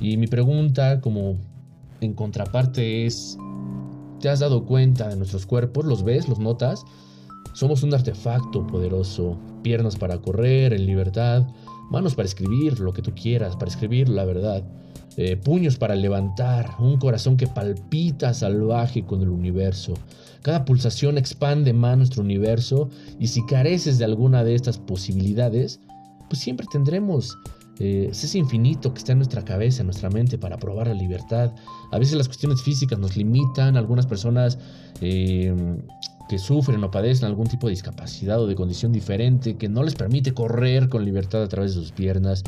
Y 0.00 0.16
mi 0.16 0.26
pregunta 0.26 1.00
como 1.00 1.36
en 2.00 2.14
contraparte 2.14 3.06
es 3.06 3.36
¿te 4.20 4.28
has 4.28 4.40
dado 4.40 4.64
cuenta 4.64 5.08
de 5.08 5.16
nuestros 5.16 5.44
cuerpos? 5.44 5.84
¿Los 5.84 6.02
ves? 6.02 6.28
¿Los 6.28 6.38
notas? 6.38 6.84
Somos 7.52 7.82
un 7.82 7.92
artefacto 7.92 8.66
poderoso, 8.66 9.36
piernas 9.62 9.96
para 9.96 10.18
correr 10.18 10.72
en 10.72 10.86
libertad, 10.86 11.46
manos 11.90 12.14
para 12.14 12.26
escribir 12.26 12.80
lo 12.80 12.92
que 12.92 13.02
tú 13.02 13.12
quieras, 13.14 13.56
para 13.56 13.70
escribir 13.70 14.08
la 14.08 14.24
verdad, 14.24 14.64
eh, 15.16 15.36
puños 15.36 15.76
para 15.76 15.94
levantar, 15.94 16.74
un 16.78 16.98
corazón 16.98 17.36
que 17.36 17.46
palpita 17.46 18.34
salvaje 18.34 19.04
con 19.04 19.22
el 19.22 19.28
universo. 19.28 19.94
Cada 20.42 20.64
pulsación 20.64 21.18
expande 21.18 21.72
más 21.72 21.96
nuestro 21.96 22.22
universo 22.22 22.90
y 23.18 23.28
si 23.28 23.44
careces 23.46 23.98
de 23.98 24.04
alguna 24.04 24.44
de 24.44 24.54
estas 24.54 24.78
posibilidades, 24.78 25.80
pues 26.28 26.40
siempre 26.40 26.66
tendremos 26.70 27.36
eh, 27.78 28.08
ese 28.10 28.38
infinito 28.38 28.92
que 28.92 28.98
está 28.98 29.12
en 29.12 29.18
nuestra 29.18 29.44
cabeza, 29.44 29.82
en 29.82 29.86
nuestra 29.86 30.10
mente 30.10 30.38
para 30.38 30.58
probar 30.58 30.88
la 30.88 30.94
libertad. 30.94 31.52
A 31.92 31.98
veces 31.98 32.16
las 32.16 32.28
cuestiones 32.28 32.62
físicas 32.62 32.98
nos 32.98 33.16
limitan, 33.16 33.76
algunas 33.76 34.06
personas 34.06 34.58
eh, 35.00 35.54
que 36.28 36.38
sufren 36.38 36.82
o 36.82 36.90
padecen 36.90 37.26
algún 37.26 37.46
tipo 37.46 37.66
de 37.66 37.72
discapacidad 37.72 38.40
o 38.40 38.46
de 38.46 38.54
condición 38.54 38.92
diferente 38.92 39.56
que 39.56 39.68
no 39.68 39.82
les 39.82 39.94
permite 39.94 40.32
correr 40.32 40.88
con 40.88 41.04
libertad 41.04 41.42
a 41.42 41.48
través 41.48 41.74
de 41.74 41.80
sus 41.80 41.92
piernas. 41.92 42.42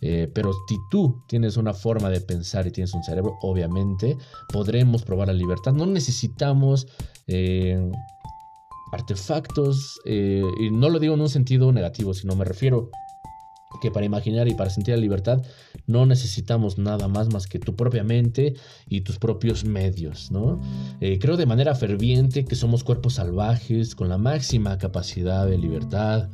Eh, 0.00 0.30
pero 0.32 0.52
si 0.68 0.76
tú 0.90 1.24
tienes 1.26 1.56
una 1.56 1.74
forma 1.74 2.08
de 2.08 2.20
pensar 2.20 2.66
y 2.66 2.70
tienes 2.70 2.94
un 2.94 3.02
cerebro, 3.02 3.36
obviamente 3.42 4.16
podremos 4.52 5.02
probar 5.02 5.28
la 5.28 5.34
libertad. 5.34 5.72
No 5.72 5.86
necesitamos 5.86 6.86
eh, 7.26 7.90
artefactos, 8.92 10.00
eh, 10.04 10.42
y 10.60 10.70
no 10.70 10.88
lo 10.88 10.98
digo 10.98 11.14
en 11.14 11.20
un 11.20 11.28
sentido 11.28 11.72
negativo, 11.72 12.14
sino 12.14 12.36
me 12.36 12.44
refiero 12.44 12.90
que 13.80 13.90
para 13.90 14.06
imaginar 14.06 14.48
y 14.48 14.54
para 14.54 14.70
sentir 14.70 14.94
la 14.94 15.00
libertad 15.00 15.42
no 15.86 16.06
necesitamos 16.06 16.78
nada 16.78 17.08
más 17.08 17.32
más 17.32 17.46
que 17.46 17.58
tu 17.58 17.76
propia 17.76 18.02
mente 18.02 18.54
y 18.88 19.02
tus 19.02 19.18
propios 19.18 19.64
medios, 19.64 20.30
¿no? 20.30 20.60
Eh, 21.00 21.18
creo 21.18 21.36
de 21.36 21.46
manera 21.46 21.74
ferviente 21.74 22.44
que 22.44 22.56
somos 22.56 22.84
cuerpos 22.84 23.14
salvajes 23.14 23.94
con 23.94 24.08
la 24.08 24.18
máxima 24.18 24.78
capacidad 24.78 25.46
de 25.46 25.58
libertad, 25.58 26.28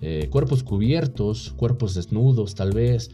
eh, 0.00 0.28
cuerpos 0.30 0.62
cubiertos, 0.62 1.52
cuerpos 1.56 1.94
desnudos 1.94 2.54
tal 2.54 2.72
vez, 2.72 3.10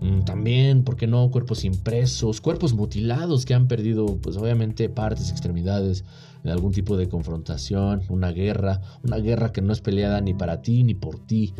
mm, 0.00 0.20
también, 0.20 0.84
¿por 0.84 0.96
qué 0.96 1.06
no? 1.06 1.30
Cuerpos 1.30 1.64
impresos, 1.64 2.40
cuerpos 2.40 2.74
mutilados 2.74 3.44
que 3.44 3.54
han 3.54 3.68
perdido, 3.68 4.18
pues 4.20 4.36
obviamente, 4.36 4.88
partes, 4.88 5.30
extremidades 5.30 6.04
en 6.44 6.50
algún 6.50 6.72
tipo 6.72 6.96
de 6.96 7.08
confrontación, 7.08 8.02
una 8.08 8.30
guerra, 8.30 8.80
una 9.02 9.16
guerra 9.18 9.52
que 9.52 9.62
no 9.62 9.72
es 9.72 9.80
peleada 9.80 10.20
ni 10.20 10.34
para 10.34 10.62
ti 10.62 10.84
ni 10.84 10.94
por 10.94 11.18
ti, 11.18 11.54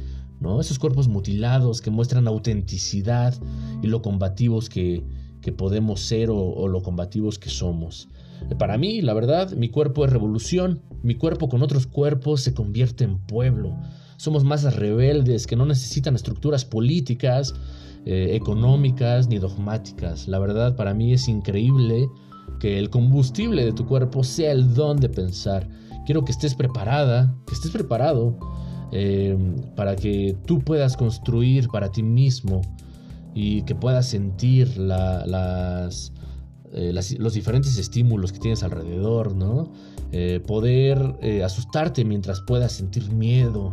esos 0.60 0.78
cuerpos 0.78 1.08
mutilados 1.08 1.80
que 1.80 1.90
muestran 1.90 2.28
autenticidad 2.28 3.34
y 3.82 3.86
lo 3.86 4.02
combativos 4.02 4.68
que, 4.68 5.04
podemos 5.56 6.00
ser 6.00 6.28
o, 6.30 6.66
lo 6.66 6.82
combativos 6.82 7.38
que 7.38 7.50
somos. 7.50 8.08
Para 8.58 8.78
mí, 8.78 9.00
la 9.00 9.14
verdad, 9.14 9.52
mi 9.52 9.68
cuerpo 9.68 10.04
es 10.04 10.12
revolución, 10.12 10.82
mi 11.02 11.14
cuerpo 11.14 11.48
con 11.48 11.62
otros 11.62 11.86
cuerpos 11.86 12.40
se 12.40 12.52
convierte 12.52 13.04
en 13.04 13.18
pueblo. 13.18 13.76
Somos 14.16 14.42
masas 14.42 14.74
rebeldes 14.74 15.46
que 15.46 15.54
no 15.54 15.64
necesitan 15.64 16.16
estructuras 16.16 16.64
políticas, 16.64 17.54
eh, 18.06 18.34
económicas 18.34 19.28
ni 19.28 19.38
dogmáticas. 19.38 20.26
La 20.26 20.38
verdad, 20.38 20.74
para 20.74 20.94
mí 20.94 21.12
es 21.12 21.28
increíble 21.28 22.08
que 22.58 22.78
el 22.78 22.90
combustible 22.90 23.64
de 23.64 23.72
tu 23.72 23.86
cuerpo 23.86 24.24
sea 24.24 24.52
el 24.52 24.74
don 24.74 24.98
de 24.98 25.08
pensar. 25.08 25.68
Quiero 26.06 26.24
que 26.24 26.32
estés 26.32 26.54
preparada, 26.54 27.36
que 27.46 27.54
estés 27.54 27.70
preparado 27.70 28.38
Em, 28.92 29.56
para 29.74 29.96
que 29.96 30.36
tú 30.46 30.60
puedas 30.60 30.96
construir 30.96 31.68
para 31.68 31.90
ti 31.90 32.04
mismo 32.04 32.62
y 33.34 33.62
que 33.62 33.74
puedas 33.74 34.06
sentir 34.08 34.72
eh, 36.72 36.92
los 37.18 37.34
diferentes 37.34 37.76
estímulos 37.78 38.32
que 38.32 38.38
tienes 38.38 38.62
alrededor, 38.62 39.34
¿no? 39.34 39.72
Eh, 40.12 40.40
poder 40.46 41.16
eh, 41.20 41.42
asustarte 41.42 42.04
mientras 42.04 42.40
puedas 42.42 42.72
sentir 42.72 43.10
miedo, 43.12 43.72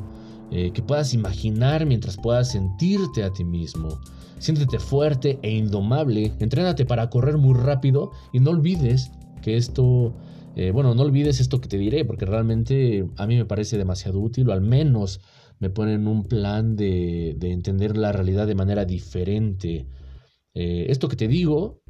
que 0.51 0.83
puedas 0.83 1.15
imaginar 1.15 1.83
mientras 1.83 2.15
puedas 2.15 2.51
sentirte 2.51 3.23
a 3.23 3.33
ti 3.33 3.43
mismo. 3.43 3.99
Siéntete 4.37 4.77
fuerte 4.77 5.39
e 5.41 5.49
indomable, 5.49 6.31
entrénate 6.37 6.85
para 6.85 7.09
correr 7.09 7.39
muy 7.39 7.55
rápido 7.55 8.11
y 8.33 8.39
no 8.39 8.51
olvides 8.51 9.09
que 9.41 9.57
esto 9.57 10.13
eh, 10.55 10.71
bueno, 10.71 10.93
no 10.93 11.01
olvides 11.01 11.39
esto 11.39 11.59
que 11.59 11.67
te 11.67 11.77
diré, 11.77 12.05
porque 12.05 12.25
realmente 12.25 13.07
a 13.17 13.25
mí 13.25 13.35
me 13.35 13.45
parece 13.45 13.77
demasiado 13.77 14.19
útil, 14.19 14.49
o 14.49 14.53
al 14.53 14.61
menos 14.61 15.19
me 15.59 15.69
ponen 15.69 16.07
un 16.07 16.23
plan 16.23 16.75
de, 16.75 17.37
entender 17.41 17.97
la 17.97 18.11
realidad 18.11 18.45
de 18.45 18.55
manera 18.55 18.85
diferente. 18.85 19.87
Eh, 20.53 20.85
esto 20.89 21.07
que 21.07 21.15
te 21.15 21.27
digo 21.27 21.81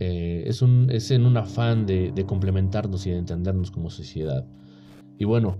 eh, 0.00 0.44
es, 0.46 0.62
un, 0.62 0.88
en 0.90 1.26
un 1.26 1.36
afán 1.36 1.86
de, 1.86 2.10
de 2.12 2.26
complementarnos 2.26 3.06
y 3.06 3.10
de 3.10 3.18
entendernos 3.18 3.70
como 3.70 3.90
sociedad. 3.90 4.44
Y 5.18 5.24
bueno, 5.24 5.56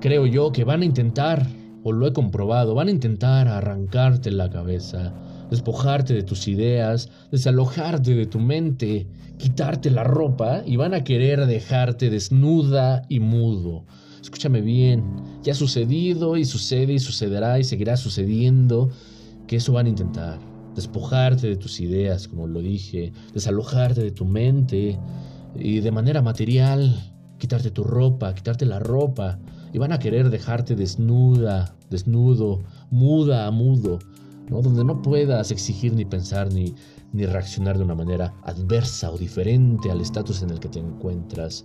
creo 0.00 0.26
yo 0.26 0.52
que 0.52 0.64
van 0.64 0.82
a 0.82 0.84
intentar, 0.84 1.46
o 1.82 1.92
lo 1.92 2.06
he 2.06 2.12
comprobado, 2.12 2.74
van 2.74 2.88
a 2.88 2.92
intentar 2.92 3.48
arrancarte 3.48 4.30
la 4.30 4.48
cabeza 4.48 5.12
despojarte 5.50 6.14
de 6.14 6.22
tus 6.22 6.48
ideas, 6.48 7.08
desalojarte 7.30 8.14
de 8.14 8.26
tu 8.26 8.38
mente, 8.38 9.06
quitarte 9.38 9.90
la 9.90 10.04
ropa 10.04 10.62
y 10.66 10.76
van 10.76 10.94
a 10.94 11.04
querer 11.04 11.46
dejarte 11.46 12.10
desnuda 12.10 13.02
y 13.08 13.20
mudo. 13.20 13.84
Escúchame 14.20 14.60
bien, 14.60 15.04
ya 15.42 15.52
ha 15.52 15.56
sucedido 15.56 16.36
y 16.36 16.44
sucede 16.44 16.94
y 16.94 16.98
sucederá 16.98 17.58
y 17.58 17.64
seguirá 17.64 17.96
sucediendo 17.96 18.90
que 19.46 19.56
eso 19.56 19.72
van 19.72 19.86
a 19.86 19.90
intentar. 19.90 20.38
Despojarte 20.74 21.46
de 21.48 21.56
tus 21.56 21.80
ideas, 21.80 22.28
como 22.28 22.46
lo 22.46 22.60
dije, 22.60 23.12
desalojarte 23.32 24.02
de 24.02 24.10
tu 24.10 24.24
mente 24.24 24.98
y 25.54 25.80
de 25.80 25.92
manera 25.92 26.22
material, 26.22 27.14
quitarte 27.38 27.70
tu 27.70 27.84
ropa, 27.84 28.34
quitarte 28.34 28.66
la 28.66 28.78
ropa 28.78 29.38
y 29.72 29.78
van 29.78 29.92
a 29.92 29.98
querer 29.98 30.28
dejarte 30.28 30.74
desnuda, 30.74 31.76
desnudo, 31.88 32.62
muda 32.90 33.46
a 33.46 33.50
mudo 33.50 34.00
donde 34.48 34.84
no 34.84 35.02
puedas 35.02 35.50
exigir 35.50 35.92
ni 35.92 36.04
pensar 36.04 36.52
ni, 36.52 36.74
ni 37.12 37.26
reaccionar 37.26 37.78
de 37.78 37.84
una 37.84 37.94
manera 37.94 38.34
adversa 38.42 39.10
o 39.10 39.18
diferente 39.18 39.90
al 39.90 40.00
estatus 40.00 40.42
en 40.42 40.50
el 40.50 40.60
que 40.60 40.68
te 40.68 40.78
encuentras. 40.78 41.64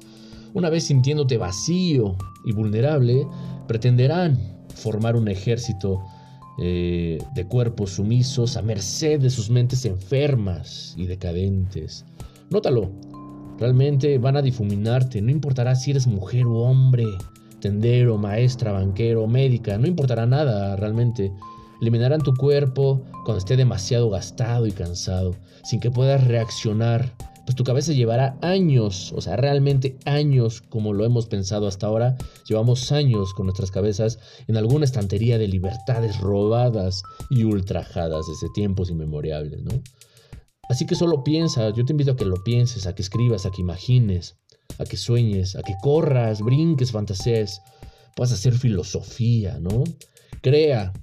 Una 0.54 0.70
vez 0.70 0.86
sintiéndote 0.86 1.38
vacío 1.38 2.16
y 2.46 2.54
vulnerable, 2.54 3.28
pretenderán 3.68 4.38
formar 4.76 5.16
un 5.16 5.28
ejército 5.28 6.02
eh, 6.60 7.18
de 7.34 7.48
cuerpos 7.48 7.92
sumisos 7.92 8.58
a 8.58 8.62
merced 8.62 9.22
de 9.22 9.30
sus 9.30 9.50
mentes 9.50 9.86
enfermas 9.86 10.94
y 10.98 11.06
decadentes. 11.06 12.06
Nótalo, 12.50 12.92
realmente 13.58 14.18
van 14.18 14.36
a 14.36 14.42
difuminarte, 14.42 15.22
no 15.22 15.32
importará 15.32 15.76
si 15.76 15.92
eres 15.92 16.08
mujer 16.08 16.46
o 16.46 16.58
hombre, 16.64 17.06
tendero, 17.62 18.18
maestra, 18.18 18.74
banquero, 18.74 19.28
médica, 19.28 19.78
no 19.78 19.88
importará 19.88 20.26
nada 20.26 20.76
realmente 20.76 21.32
eliminarán 21.82 22.22
tu 22.22 22.34
cuerpo 22.36 23.04
cuando 23.26 23.40
esté 23.40 23.58
demasiado 23.58 24.10
gastado 24.10 24.68
y 24.68 24.72
cansado, 24.72 25.36
sin 25.64 25.80
que 25.80 25.92
puedas 25.92 26.24
reaccionar, 26.26 27.12
pues 27.46 27.56
tu 27.56 27.64
cabeza 27.64 27.92
llevará 27.92 28.38
años, 28.42 29.12
o 29.16 29.22
sea, 29.22 29.36
realmente 29.36 29.98
años, 30.06 30.62
como 30.62 30.94
lo 30.94 31.06
hemos 31.06 31.26
pensado 31.26 31.68
hasta 31.68 31.88
ahora, 31.88 32.16
llevamos 32.48 32.92
años 32.92 33.34
con 33.34 33.48
nuestras 33.48 33.72
cabezas 33.72 34.20
en 34.48 34.58
alguna 34.58 34.86
estantería 34.86 35.38
de 35.38 35.48
libertades 35.48 36.20
robadas 36.20 37.02
y 37.30 37.44
ultrajadas 37.44 38.28
desde 38.28 38.54
tiempos 38.54 38.92
inmemorables, 38.92 39.64
¿no? 39.64 39.82
Así 40.70 40.86
que 40.86 40.96
solo 40.96 41.24
piensa, 41.24 41.72
yo 41.72 41.84
te 41.84 41.92
invito 41.92 42.12
a 42.12 42.16
que 42.16 42.26
lo 42.26 42.44
pienses, 42.44 42.88
a 42.88 42.96
que 42.96 43.02
escribas, 43.02 43.46
a 43.46 43.52
que 43.52 43.62
imagines, 43.62 44.38
a 44.78 44.86
que 44.86 44.96
sueñes, 44.96 45.56
a 45.56 45.64
que 45.64 45.74
corras, 45.82 46.42
brinques, 46.42 46.92
fantasees, 46.92 47.60
puedas 48.16 48.32
hacer 48.32 48.54
filosofía, 48.54 49.60
¿no? 49.60 49.84
Crea, 50.42 50.94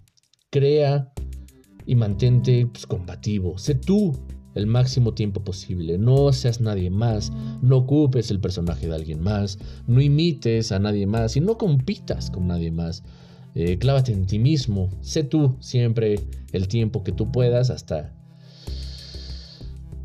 Crea 0.51 1.13
y 1.87 1.95
mantente 1.95 2.67
pues, 2.67 2.87
combativo. 2.87 3.59
Sé 3.59 3.75
tú 3.75 4.17
el 4.55 4.67
máximo 4.67 5.13
tiempo 5.15 5.45
posible. 5.45 5.99
No 5.99 6.33
seas 6.33 6.61
nadie 6.61 6.91
más. 6.91 7.33
No 7.63 7.79
ocupes 7.79 8.31
el 8.31 8.41
personaje 8.41 8.89
de 8.89 8.95
alguien 8.95 9.21
más. 9.21 9.59
No 9.87 10.01
imites 10.01 10.73
a 10.73 10.79
nadie 10.79 11.07
más 11.07 11.37
y 11.37 11.41
no 11.41 11.59
compitas 11.59 12.31
con 12.31 12.47
nadie 12.47 12.71
más. 12.71 13.03
Eh, 13.55 13.79
clávate 13.79 14.13
en 14.13 14.27
ti 14.27 14.39
mismo. 14.39 14.89
Sé 15.01 15.25
tú 15.25 15.57
siempre 15.61 16.21
el 16.53 16.69
tiempo 16.69 17.03
que 17.05 17.13
tú 17.13 17.31
puedas 17.31 17.71
hasta 17.71 18.15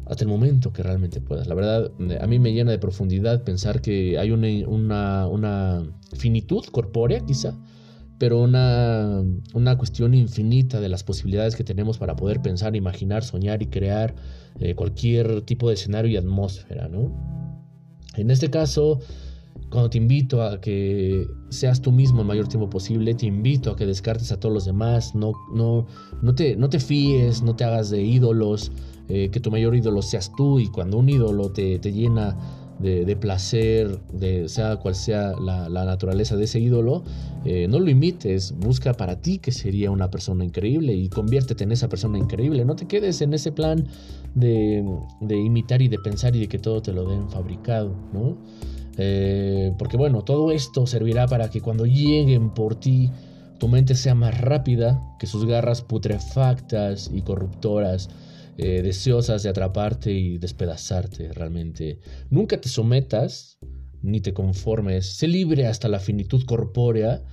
hasta 0.06 0.26
el 0.26 0.30
momento 0.30 0.74
que 0.74 0.84
realmente 0.84 1.22
puedas. 1.22 1.48
La 1.48 1.56
verdad, 1.56 1.92
a 2.20 2.28
mí 2.28 2.38
me 2.38 2.54
llena 2.54 2.72
de 2.72 2.80
profundidad 2.80 3.44
pensar 3.44 3.82
que 3.82 4.20
hay 4.20 4.32
una, 4.32 4.48
una, 4.68 5.28
una 5.28 5.84
finitud 6.18 6.64
corpórea, 6.66 7.22
quizá, 7.22 7.58
pero 8.18 8.42
una, 8.42 9.24
una, 9.54 9.78
cuestión 9.78 10.14
infinita 10.14 10.80
de 10.80 10.90
las 10.90 11.04
posibilidades 11.04 11.56
que 11.56 11.64
tenemos 11.64 11.98
para 11.98 12.16
poder 12.16 12.42
pensar, 12.42 12.76
imaginar, 12.76 13.24
soñar 13.24 13.62
y 13.62 13.68
crear 13.68 14.16
eh, 14.60 14.76
cualquier 14.76 15.42
tipo 15.42 15.68
de 15.68 15.76
escenario 15.76 16.12
y 16.12 16.18
atmósfera, 16.18 16.88
¿no? 16.88 17.12
En 18.16 18.30
este 18.30 18.50
caso, 18.50 19.00
cuando 19.70 19.90
te 19.90 19.98
invito 19.98 20.44
a 20.44 20.62
que 20.62 21.26
seas 21.50 21.82
tú 21.82 21.92
mismo 21.92 22.22
el 22.22 22.28
mayor 22.28 22.48
tiempo 22.48 22.70
posible, 22.70 23.16
te 23.16 23.26
invito 23.26 23.72
a 23.72 23.76
que 23.76 23.86
descartes 23.86 24.32
a 24.32 24.40
todos 24.40 24.54
los 24.54 24.66
demás, 24.66 25.16
no, 25.16 25.34
no, 25.54 25.88
no, 26.22 26.36
te, 26.36 26.56
no 26.56 26.70
te 26.70 26.80
fíes, 26.80 27.42
no 27.42 27.56
te 27.56 27.64
hagas 27.64 27.90
de 27.90 28.04
ídolos, 28.04 28.72
eh, 29.10 29.30
que 29.32 29.40
tu 29.40 29.52
mayor 29.52 29.76
ídolo 29.76 30.02
seas 30.02 30.32
tú 30.38 30.60
y 30.60 30.68
cuando 30.68 30.98
un 30.98 31.10
ídolo 31.10 31.52
te, 31.52 31.80
te 31.80 31.92
llena 31.92 32.38
de, 32.84 33.16
placer, 33.16 34.00
de 34.12 34.50
sea 34.50 34.76
cual 34.76 34.96
sea 34.96 35.34
la, 35.40 35.70
naturaleza 35.70 36.36
de 36.36 36.44
ese 36.44 36.60
ídolo, 36.60 37.04
eh, 37.46 37.68
no 37.70 37.80
lo 37.80 37.90
imites, 37.90 38.54
busca 38.58 38.94
para 38.94 39.22
ti 39.22 39.40
que 39.40 39.52
sería 39.52 39.90
una 39.90 40.12
persona 40.12 40.44
increíble 40.44 40.94
y 40.94 41.10
conviértete 41.10 41.64
en 41.64 41.72
esa 41.72 41.88
persona 41.88 42.18
increíble. 42.18 42.66
No 42.66 42.76
te 42.76 42.86
quedes 42.86 43.22
en 43.22 43.34
ese 43.34 43.52
plan 43.52 43.88
de, 44.36 44.84
de 45.22 45.38
imitar 45.38 45.82
y 45.82 45.88
de 45.88 46.00
pensar 46.00 46.36
y 46.36 46.42
de 46.42 46.48
que 46.48 46.60
todo 46.60 46.82
te 46.82 46.92
lo 46.92 47.08
den 47.08 47.30
fabricado, 47.30 47.96
¿no? 48.14 48.38
Eh, 48.98 49.74
porque 49.78 49.98
bueno, 49.98 50.24
todo 50.24 50.52
esto 50.52 50.86
servirá 50.86 51.28
para 51.28 51.50
que 51.50 51.62
cuando 51.62 51.86
lleguen 51.86 52.50
por 52.52 52.76
ti, 52.76 53.10
tu 53.60 53.68
mente 53.68 53.96
sea 53.96 54.14
más 54.14 54.40
rápida 54.40 55.02
que 55.20 55.26
sus 55.26 55.46
garras 55.46 55.82
putrefactas 55.82 57.10
y 57.14 57.22
corruptoras 57.22 58.10
eh, 58.58 58.82
deseosas 58.84 59.44
de 59.44 59.50
atraparte 59.50 60.12
y 60.12 60.38
despedazarte 60.38 61.32
realmente. 61.34 62.00
Nunca 62.30 62.62
te 62.62 62.70
sometas 62.70 63.58
ni 64.02 64.22
te 64.22 64.34
conformes. 64.34 65.18
Sé 65.18 65.28
libre 65.28 65.66
hasta 65.66 65.88
la 65.88 66.00
finitud 66.00 66.44
corpórea 66.46 67.24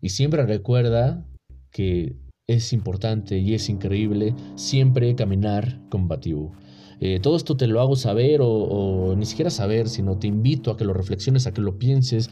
y 0.00 0.10
siempre 0.10 0.46
recuerda 0.46 1.26
que 1.70 2.16
es 2.46 2.72
importante 2.72 3.38
y 3.38 3.54
es 3.54 3.68
increíble 3.68 4.34
siempre 4.54 5.14
caminar 5.14 5.80
combativo. 5.90 6.52
Eh, 7.00 7.20
todo 7.20 7.36
esto 7.36 7.56
te 7.56 7.66
lo 7.66 7.80
hago 7.80 7.94
saber 7.94 8.40
o, 8.42 9.14
ni 9.16 9.26
siquiera 9.26 9.50
saber, 9.50 9.88
sino 9.88 10.18
te 10.18 10.26
invito 10.26 10.70
a 10.70 10.76
que 10.76 10.84
lo 10.84 10.94
reflexiones, 10.94 11.46
a 11.46 11.52
que 11.52 11.60
lo 11.60 11.78
pienses, 11.78 12.30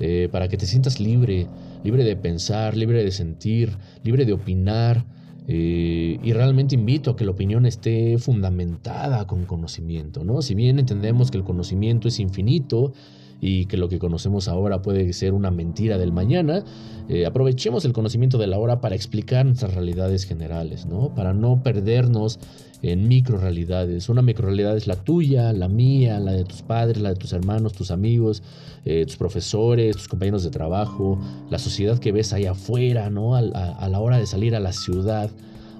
eh, 0.00 0.28
para 0.30 0.48
que 0.48 0.56
te 0.56 0.66
sientas 0.66 1.00
libre, 1.00 1.48
libre 1.84 2.04
de 2.04 2.16
pensar, 2.16 2.76
libre 2.76 3.04
de 3.04 3.10
sentir, 3.10 3.76
libre 4.04 4.24
de 4.24 4.32
opinar, 4.32 5.04
eh, 5.48 6.18
y 6.22 6.32
realmente 6.32 6.74
invito 6.74 7.10
a 7.10 7.16
que 7.16 7.24
la 7.24 7.30
opinión 7.30 7.66
esté 7.66 8.18
fundamentada 8.18 9.26
con 9.26 9.44
conocimiento, 9.44 10.24
¿no? 10.24 10.42
Si 10.42 10.54
bien 10.54 10.78
entendemos 10.78 11.30
que 11.30 11.38
el 11.38 11.44
conocimiento 11.44 12.08
es 12.08 12.18
infinito 12.18 12.92
y 13.40 13.66
que 13.66 13.76
lo 13.76 13.88
que 13.88 13.98
conocemos 13.98 14.48
ahora 14.48 14.82
puede 14.82 15.12
ser 15.12 15.34
una 15.34 15.50
mentira 15.50 15.98
del 15.98 16.10
mañana, 16.10 16.64
eh, 17.08 17.26
aprovechemos 17.26 17.84
el 17.84 17.92
conocimiento 17.92 18.38
de 18.38 18.48
la 18.48 18.58
hora 18.58 18.80
para 18.80 18.96
explicar 18.96 19.46
nuestras 19.46 19.74
realidades 19.74 20.24
generales, 20.24 20.86
¿no? 20.86 21.14
Para 21.14 21.32
no 21.32 21.62
perdernos 21.62 22.40
en 22.82 23.08
micro 23.08 23.38
realidades. 23.38 24.08
Una 24.08 24.22
micro 24.22 24.46
realidad 24.46 24.76
es 24.76 24.86
la 24.86 24.96
tuya, 24.96 25.52
la 25.52 25.68
mía, 25.68 26.20
la 26.20 26.32
de 26.32 26.44
tus 26.44 26.62
padres, 26.62 27.00
la 27.00 27.10
de 27.10 27.16
tus 27.16 27.32
hermanos, 27.32 27.72
tus 27.72 27.90
amigos, 27.90 28.42
eh, 28.84 29.04
tus 29.06 29.16
profesores, 29.16 29.96
tus 29.96 30.08
compañeros 30.08 30.44
de 30.44 30.50
trabajo, 30.50 31.18
la 31.50 31.58
sociedad 31.58 31.98
que 31.98 32.12
ves 32.12 32.32
allá 32.32 32.52
afuera, 32.52 33.10
¿no? 33.10 33.34
A, 33.34 33.42
la 33.42 34.00
hora 34.00 34.18
de 34.18 34.26
salir 34.26 34.54
a 34.54 34.60
la 34.60 34.72
ciudad, 34.72 35.30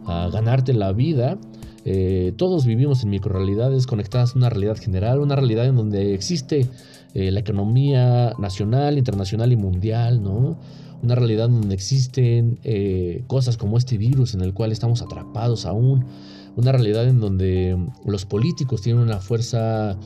a 0.06 0.28
ganarte 0.32 0.72
la 0.72 0.92
vida. 0.92 1.38
Eh, 1.84 2.32
todos 2.36 2.66
vivimos 2.66 3.04
en 3.04 3.10
microrealidades 3.10 3.86
conectadas 3.86 4.34
a 4.34 4.38
una 4.38 4.50
realidad 4.50 4.76
general, 4.76 5.20
una 5.20 5.36
realidad 5.36 5.66
en 5.66 5.76
donde 5.76 6.14
existe 6.14 6.66
eh, 7.14 7.30
la 7.30 7.40
economía 7.40 8.32
nacional, 8.38 8.98
internacional 8.98 9.52
y 9.52 9.56
mundial, 9.56 10.22
¿no? 10.22 10.58
Una 11.02 11.14
realidad 11.14 11.48
donde 11.48 11.74
existen 11.74 12.58
cosas 13.26 13.58
como 13.58 13.76
este 13.76 13.98
virus 13.98 14.34
en 14.34 14.40
el 14.40 14.54
cual 14.54 14.72
estamos 14.72 15.02
atrapados 15.02 15.66
aún, 15.66 16.06
una 16.56 16.72
realidad 16.72 17.06
en 17.06 17.20
donde 17.20 17.78
los 18.04 18.24
políticos 18.24 18.82
tienen 18.82 19.02
una 19.02 19.20
fuerza 19.20 19.96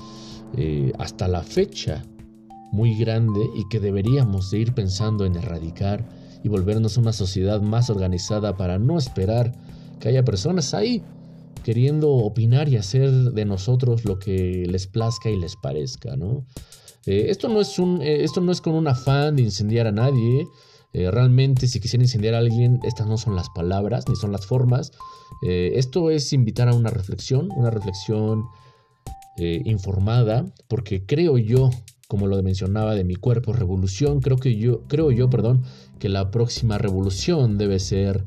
eh, 0.56 0.92
hasta 0.98 1.28
la 1.28 1.42
fecha 1.42 2.04
muy 2.72 2.96
grande 2.96 3.40
y 3.56 3.68
que 3.68 3.80
deberíamos 3.80 4.50
de 4.50 4.58
ir 4.58 4.74
pensando 4.74 5.24
en 5.24 5.36
erradicar 5.36 6.06
y 6.42 6.48
volvernos 6.48 6.96
una 6.96 7.12
sociedad 7.12 7.60
más 7.60 7.90
organizada 7.90 8.56
para 8.56 8.78
no 8.78 8.98
esperar 8.98 9.52
que 9.98 10.08
haya 10.08 10.24
personas 10.24 10.74
ahí 10.74 11.02
queriendo 11.62 12.10
opinar 12.10 12.68
y 12.68 12.76
hacer 12.76 13.10
de 13.10 13.44
nosotros 13.44 14.04
lo 14.04 14.18
que 14.18 14.66
les 14.66 14.86
plazca 14.86 15.30
y 15.30 15.38
les 15.38 15.56
parezca, 15.56 16.16
¿no? 16.16 16.46
Eh, 17.06 17.26
esto, 17.28 17.48
no 17.48 17.60
es 17.60 17.78
un, 17.78 18.02
eh, 18.02 18.24
esto 18.24 18.40
no 18.40 18.52
es 18.52 18.60
con 18.60 18.74
un 18.74 18.88
afán 18.88 19.36
de 19.36 19.42
incendiar 19.42 19.86
a 19.86 19.92
nadie, 19.92 20.46
eh, 20.92 21.10
realmente 21.10 21.68
si 21.68 21.80
quisiera 21.80 22.02
incendiar 22.02 22.34
a 22.34 22.38
alguien, 22.38 22.80
estas 22.82 23.06
no 23.06 23.16
son 23.16 23.36
las 23.36 23.48
palabras 23.50 24.04
ni 24.08 24.16
son 24.16 24.32
las 24.32 24.46
formas. 24.46 24.92
Eh, 25.42 25.72
esto 25.76 26.10
es 26.10 26.32
invitar 26.32 26.68
a 26.68 26.74
una 26.74 26.90
reflexión, 26.90 27.48
una 27.54 27.70
reflexión 27.70 28.46
eh, 29.38 29.62
informada, 29.64 30.46
porque 30.68 31.06
creo 31.06 31.38
yo, 31.38 31.70
como 32.08 32.26
lo 32.26 32.42
mencionaba 32.42 32.96
de 32.96 33.04
mi 33.04 33.14
cuerpo, 33.14 33.52
revolución, 33.52 34.20
creo 34.20 34.36
que 34.36 34.56
yo, 34.56 34.82
creo 34.88 35.12
yo, 35.12 35.30
perdón, 35.30 35.62
que 36.00 36.08
la 36.08 36.32
próxima 36.32 36.76
revolución 36.76 37.56
debe 37.56 37.78
ser 37.78 38.24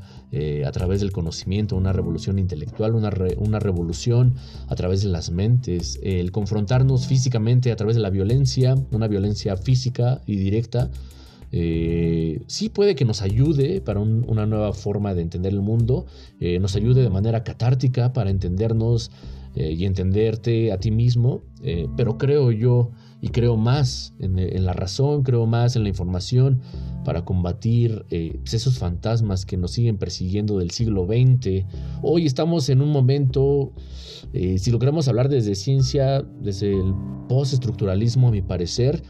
a 0.65 0.71
través 0.71 0.99
del 0.99 1.11
conocimiento, 1.11 1.75
una 1.75 1.93
revolución 1.93 2.39
intelectual, 2.39 2.95
una, 2.95 3.11
una 3.37 3.59
revolución 3.59 4.33
a 4.67 4.73
través 4.73 5.03
de 5.03 5.09
las 5.09 5.29
mentes, 5.29 5.99
el 6.01 6.31
confrontarnos 6.31 7.05
físicamente 7.05 7.71
a 7.71 7.75
través 7.75 7.95
de 7.95 8.01
la 8.01 8.09
violencia, 8.09 8.73
una 8.89 9.07
violencia 9.07 9.55
física 9.57 10.21
y 10.25 10.37
directa 10.37 10.89
eh, 11.55 12.41
sí 12.47 12.69
puede 12.69 12.95
que 12.95 13.05
nos 13.05 13.21
ayude 13.21 13.79
para 13.79 13.99
una 13.99 14.47
nueva 14.47 14.73
forma 14.73 15.13
de 15.13 15.21
entender 15.21 15.53
el 15.53 15.61
mundo, 15.61 16.07
eh, 16.39 16.57
nos 16.57 16.75
ayude 16.75 17.03
de 17.03 17.11
manera 17.11 17.43
catártica 17.43 18.11
para 18.11 18.31
entendernos 18.31 19.11
eh, 19.55 19.71
y 19.71 19.85
entenderte 19.85 20.71
a 20.71 20.79
ti 20.79 20.89
mismo, 20.89 21.43
pero 21.95 22.17
creo 22.17 22.51
yo 22.51 22.89
y 23.21 23.29
creo 23.29 23.55
más 23.55 24.15
en, 24.19 24.65
la 24.65 24.73
razón, 24.73 25.21
creo 25.21 25.45
más 25.45 25.75
en 25.75 25.83
la 25.83 25.89
información 25.89 26.59
para 27.05 27.23
combatir 27.23 28.03
esos 28.09 28.79
fantasmas 28.79 29.45
que 29.45 29.55
nos 29.55 29.71
siguen 29.71 29.97
persiguiendo 29.97 30.57
del 30.57 30.71
siglo 30.71 31.05
XX. 31.05 31.65
Hoy 32.01 32.25
estamos 32.25 32.67
en 32.67 32.81
un 32.81 32.89
momento, 32.89 33.71
si 34.33 34.71
lo 34.71 34.79
queremos 34.79 35.07
hablar 35.07 35.29
desde 35.29 35.55
ciencia, 35.55 36.21
desde 36.41 36.73
el 36.73 36.93
postestructuralismo 37.29 38.27
a 38.27 38.31
mi 38.31 38.41
parecer, 38.41 39.03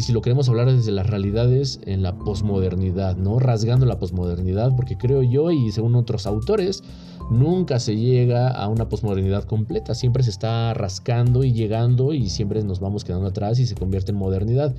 y 0.00 0.02
si 0.02 0.14
lo 0.14 0.22
queremos 0.22 0.48
hablar 0.48 0.72
desde 0.72 0.92
las 0.92 1.06
realidades 1.06 1.78
en 1.84 2.02
la 2.02 2.16
posmodernidad, 2.16 3.18
¿no? 3.18 3.38
Rasgando 3.38 3.84
la 3.84 3.98
posmodernidad, 3.98 4.74
porque 4.74 4.96
creo 4.96 5.22
yo 5.22 5.50
y 5.50 5.70
según 5.72 5.94
otros 5.94 6.26
autores, 6.26 6.82
nunca 7.30 7.78
se 7.78 7.98
llega 7.98 8.48
a 8.48 8.66
una 8.68 8.88
posmodernidad 8.88 9.44
completa, 9.44 9.94
siempre 9.94 10.22
se 10.22 10.30
está 10.30 10.72
rascando 10.72 11.44
y 11.44 11.52
llegando 11.52 12.14
y 12.14 12.30
siempre 12.30 12.64
nos 12.64 12.80
vamos 12.80 13.04
quedando 13.04 13.26
atrás 13.26 13.58
y 13.58 13.66
se 13.66 13.74
convierte 13.74 14.12
en 14.12 14.16
modernidad. 14.16 14.74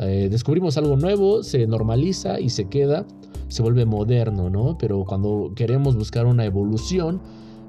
Eh, 0.00 0.26
descubrimos 0.28 0.76
algo 0.76 0.96
nuevo, 0.96 1.44
se 1.44 1.64
normaliza 1.68 2.40
y 2.40 2.48
se 2.48 2.64
queda, 2.64 3.06
se 3.46 3.62
vuelve 3.62 3.84
moderno, 3.84 4.50
¿no? 4.50 4.76
Pero 4.76 5.04
cuando 5.04 5.52
queremos 5.54 5.94
buscar 5.94 6.26
una 6.26 6.44
evolución, 6.44 7.20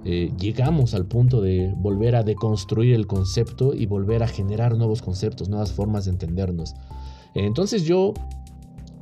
eh, 0.06 0.32
llegamos 0.40 0.94
al 0.94 1.06
punto 1.06 1.42
de 1.42 1.74
volver 1.78 2.16
a 2.16 2.24
deconstruir 2.24 2.96
el 2.96 3.06
concepto 3.06 3.74
y 3.74 3.86
volver 3.86 4.24
a 4.24 4.28
generar 4.28 4.78
nuevos 4.78 5.02
conceptos, 5.02 5.50
nuevas 5.50 5.72
formas 5.72 6.06
de 6.06 6.12
entendernos. 6.12 6.74
Entonces 7.36 7.84
yo 7.84 8.14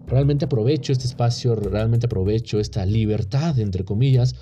realmente 0.08 0.46
aprovecho 0.46 0.92
este 0.92 1.06
espacio, 1.06 1.56
realmente 1.56 2.08
aprovecho 2.08 2.60
esta 2.60 2.86
libertad, 2.86 3.60
entre 3.60 3.86
comillas, 3.86 4.36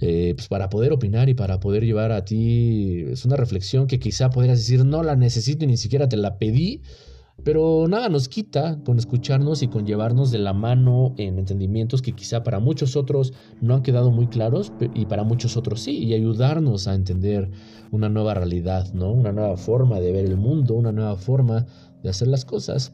eh, 0.00 0.34
pues 0.36 0.48
para 0.48 0.68
poder 0.68 0.92
opinar 0.92 1.28
y 1.28 1.34
para 1.34 1.60
poder 1.60 1.84
llevar 1.84 2.12
a 2.12 2.24
ti, 2.24 3.04
es 3.10 3.24
una 3.24 3.36
reflexión 3.36 3.86
que 3.86 3.98
quizá 3.98 4.30
podrías 4.30 4.58
decir, 4.58 4.84
no 4.84 5.02
la 5.02 5.16
necesito 5.16 5.64
y 5.64 5.68
ni 5.68 5.76
siquiera 5.76 6.08
te 6.08 6.16
la 6.16 6.38
pedí, 6.38 6.82
pero 7.44 7.86
nada 7.88 8.08
nos 8.08 8.28
quita 8.28 8.78
con 8.84 8.98
escucharnos 8.98 9.62
y 9.62 9.68
con 9.68 9.86
llevarnos 9.86 10.30
de 10.30 10.38
la 10.38 10.52
mano 10.52 11.14
en 11.16 11.38
entendimientos 11.38 12.02
que 12.02 12.12
quizá 12.12 12.42
para 12.42 12.58
muchos 12.58 12.96
otros 12.96 13.32
no 13.60 13.74
han 13.74 13.82
quedado 13.82 14.10
muy 14.10 14.26
claros 14.26 14.72
y 14.94 15.06
para 15.06 15.22
muchos 15.22 15.56
otros 15.56 15.80
sí, 15.80 15.98
y 15.98 16.14
ayudarnos 16.14 16.88
a 16.88 16.94
entender 16.94 17.50
una 17.90 18.08
nueva 18.08 18.34
realidad, 18.34 18.92
¿no? 18.92 19.12
Una 19.12 19.32
nueva 19.32 19.56
forma 19.56 20.00
de 20.00 20.12
ver 20.12 20.26
el 20.26 20.36
mundo, 20.36 20.74
una 20.74 20.92
nueva 20.92 21.16
forma 21.16 21.66
de 22.02 22.10
hacer 22.10 22.28
las 22.28 22.44
cosas. 22.44 22.92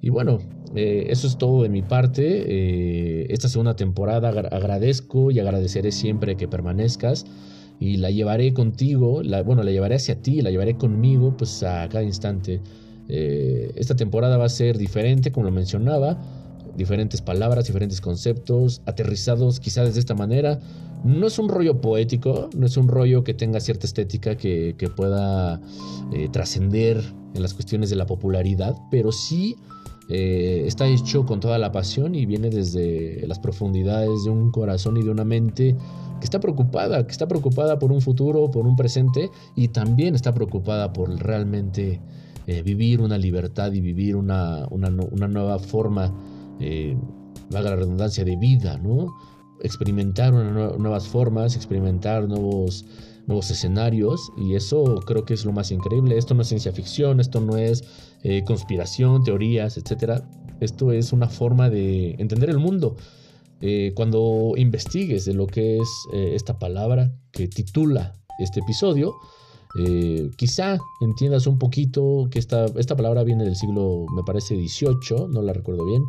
Y 0.00 0.08
bueno, 0.08 0.40
eh, 0.74 1.06
eso 1.10 1.26
es 1.26 1.38
todo 1.38 1.62
de 1.62 1.68
mi 1.68 1.82
parte. 1.82 2.44
Eh, 2.46 3.26
esta 3.30 3.48
segunda 3.48 3.76
temporada 3.76 4.30
agradezco 4.30 5.30
y 5.30 5.38
agradeceré 5.38 5.92
siempre 5.92 6.36
que 6.36 6.48
permanezcas 6.48 7.24
y 7.78 7.98
la 7.98 8.10
llevaré 8.10 8.52
contigo, 8.52 9.22
la, 9.22 9.42
bueno, 9.42 9.62
la 9.62 9.70
llevaré 9.70 9.96
hacia 9.96 10.20
ti, 10.22 10.40
la 10.40 10.50
llevaré 10.50 10.76
conmigo 10.76 11.36
pues 11.36 11.62
a 11.62 11.88
cada 11.88 12.04
instante. 12.04 12.60
Eh, 13.14 13.70
esta 13.76 13.94
temporada 13.94 14.38
va 14.38 14.46
a 14.46 14.48
ser 14.48 14.78
diferente, 14.78 15.32
como 15.32 15.44
lo 15.44 15.52
mencionaba, 15.52 16.16
diferentes 16.78 17.20
palabras, 17.20 17.66
diferentes 17.66 18.00
conceptos, 18.00 18.80
aterrizados 18.86 19.60
quizás 19.60 19.92
de 19.92 20.00
esta 20.00 20.14
manera. 20.14 20.58
No 21.04 21.26
es 21.26 21.38
un 21.38 21.50
rollo 21.50 21.78
poético, 21.82 22.48
no 22.56 22.64
es 22.64 22.78
un 22.78 22.88
rollo 22.88 23.22
que 23.22 23.34
tenga 23.34 23.60
cierta 23.60 23.86
estética 23.86 24.38
que, 24.38 24.74
pueda 24.96 25.60
eh, 26.14 26.30
trascender 26.32 27.02
en 27.34 27.42
las 27.42 27.52
cuestiones 27.52 27.90
de 27.90 27.96
la 27.96 28.06
popularidad, 28.06 28.76
pero 28.90 29.12
sí 29.12 29.56
eh, 30.08 30.64
está 30.66 30.86
hecho 30.86 31.26
con 31.26 31.38
toda 31.38 31.58
la 31.58 31.70
pasión 31.70 32.14
y 32.14 32.24
viene 32.24 32.48
desde 32.48 33.26
las 33.26 33.38
profundidades 33.38 34.24
de 34.24 34.30
un 34.30 34.50
corazón 34.52 34.96
y 34.96 35.02
de 35.02 35.10
una 35.10 35.24
mente 35.24 35.76
que 36.18 36.24
está 36.24 36.40
preocupada, 36.40 37.04
que 37.04 37.12
está 37.12 37.28
preocupada 37.28 37.78
por 37.78 37.92
un 37.92 38.00
futuro, 38.00 38.50
por 38.50 38.66
un 38.66 38.74
presente 38.74 39.30
y 39.54 39.68
también 39.68 40.14
está 40.14 40.32
preocupada 40.32 40.94
por 40.94 41.10
realmente 41.10 42.00
eh, 42.46 42.62
vivir 42.62 43.00
una 43.00 43.18
libertad 43.18 43.72
y 43.72 43.80
vivir 43.80 44.16
una, 44.16 44.66
nueva 44.68 45.58
forma, 45.58 46.12
eh, 46.60 46.96
valga 47.50 47.70
la 47.70 47.76
redundancia, 47.76 48.24
de 48.24 48.36
vida, 48.36 48.78
¿no? 48.78 49.14
Experimentar 49.62 50.32
nuevas 50.32 51.06
formas, 51.06 51.54
experimentar 51.56 52.28
nuevos 52.28 52.84
nuevos 53.24 53.52
escenarios 53.52 54.32
y 54.36 54.56
eso 54.56 54.96
creo 55.06 55.24
que 55.24 55.34
es 55.34 55.44
lo 55.44 55.52
más 55.52 55.70
increíble. 55.70 56.18
Esto 56.18 56.34
no 56.34 56.42
es 56.42 56.48
ciencia 56.48 56.72
ficción, 56.72 57.20
esto 57.20 57.40
no 57.40 57.56
es 57.56 57.84
eh, 58.24 58.42
conspiración, 58.44 59.22
teorías, 59.22 59.76
etc. 59.76 60.24
Esto 60.58 60.90
es 60.90 61.12
una 61.12 61.28
forma 61.28 61.70
de 61.70 62.16
entender 62.18 62.50
el 62.50 62.58
mundo. 62.58 62.96
Cuando 63.94 64.54
investigues 64.56 65.24
de 65.24 65.34
lo 65.34 65.46
que 65.46 65.76
es 65.76 65.88
esta 66.12 66.58
palabra 66.58 67.12
que 67.30 67.46
titula 67.46 68.12
este 68.40 68.58
episodio, 68.58 69.14
quizá 70.36 70.78
entiendas 71.00 71.46
un 71.46 71.58
poquito 71.58 72.28
que 72.30 72.38
esta, 72.38 72.66
esta 72.76 72.96
palabra 72.96 73.24
viene 73.24 73.44
del 73.44 73.56
siglo, 73.56 74.06
me 74.14 74.22
parece, 74.22 74.54
18, 74.54 75.28
no 75.28 75.42
la 75.42 75.52
recuerdo 75.52 75.86
bien, 75.86 76.02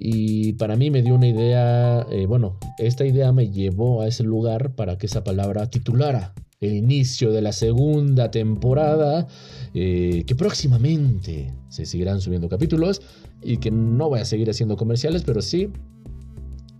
y 0.00 0.52
para 0.52 0.76
mí 0.76 0.92
me 0.92 1.02
dio 1.02 1.16
una 1.16 1.26
idea, 1.26 2.06
eh, 2.08 2.26
bueno, 2.26 2.56
esta 2.78 3.04
idea 3.04 3.32
me 3.32 3.50
llevó 3.50 4.00
a 4.00 4.06
ese 4.06 4.22
lugar 4.22 4.76
para 4.76 4.96
que 4.96 5.06
esa 5.06 5.24
palabra 5.24 5.68
titulara 5.68 6.34
el 6.60 6.74
inicio 6.74 7.32
de 7.32 7.42
la 7.42 7.50
segunda 7.52 8.30
temporada, 8.30 9.26
eh, 9.74 10.22
que 10.24 10.36
próximamente 10.36 11.52
se 11.68 11.84
seguirán 11.84 12.20
subiendo 12.20 12.48
capítulos 12.48 13.02
y 13.42 13.56
que 13.56 13.72
no 13.72 14.08
voy 14.08 14.20
a 14.20 14.24
seguir 14.24 14.48
haciendo 14.48 14.76
comerciales, 14.76 15.22
pero 15.24 15.42
sí 15.42 15.68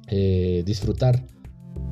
eh, 0.06 0.62
disfrutar 0.64 1.26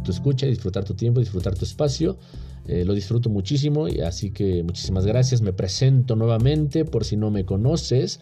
tu 0.05 0.13
escucha, 0.13 0.47
disfrutar 0.47 0.85
tu 0.85 0.95
tiempo, 0.95 1.19
disfrutar 1.19 1.57
tu 1.57 1.65
espacio. 1.65 2.19
Lo 2.67 2.95
disfruto 2.95 3.31
muchísimo 3.31 3.89
y 3.89 4.01
así 4.01 4.31
que 4.31 4.63
muchísimas 4.63 5.07
gracias. 5.07 5.41
Me 5.43 5.53
presento 5.53 6.17
nuevamente 6.17 6.85
por 6.85 7.05
si 7.05 7.17
no 7.17 7.31
me 7.31 7.45
conoces 7.45 8.21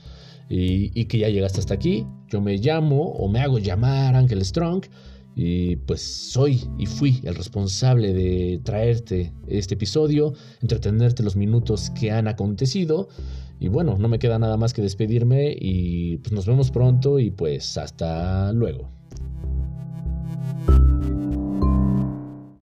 y, 0.48 1.04
que 1.07 1.18
ya 1.18 1.28
llegaste 1.28 1.61
hasta 1.61 1.74
aquí. 1.74 2.07
Yo 2.28 2.40
me 2.40 2.57
llamo 2.59 3.12
o 3.12 3.28
me 3.28 3.40
hago 3.40 3.59
llamar 3.59 4.14
Ángel 4.14 4.44
Strong 4.44 4.85
y 5.37 5.76
pues 5.76 6.00
soy 6.00 6.61
y 6.78 6.87
fui 6.87 7.20
el 7.24 7.35
responsable 7.35 8.12
de 8.12 8.61
traerte 8.62 9.33
este 9.48 9.74
episodio, 9.74 10.35
entretenerte 10.62 11.22
los 11.22 11.37
minutos 11.37 11.90
que 11.90 12.11
han 12.11 12.28
acontecido. 12.28 13.09
Y 13.61 13.68
bueno, 13.68 13.96
no 13.98 14.09
me 14.09 14.18
queda 14.18 14.38
nada 14.38 14.57
más 14.57 14.74
que 14.74 14.83
despedirme 14.83 15.57
y 15.59 16.18
pues 16.18 16.33
nos 16.33 16.46
vemos 16.46 16.70
pronto 16.70 17.18
y 17.18 17.30
pues 17.30 17.78
hasta 17.78 18.52
luego. 18.52 18.90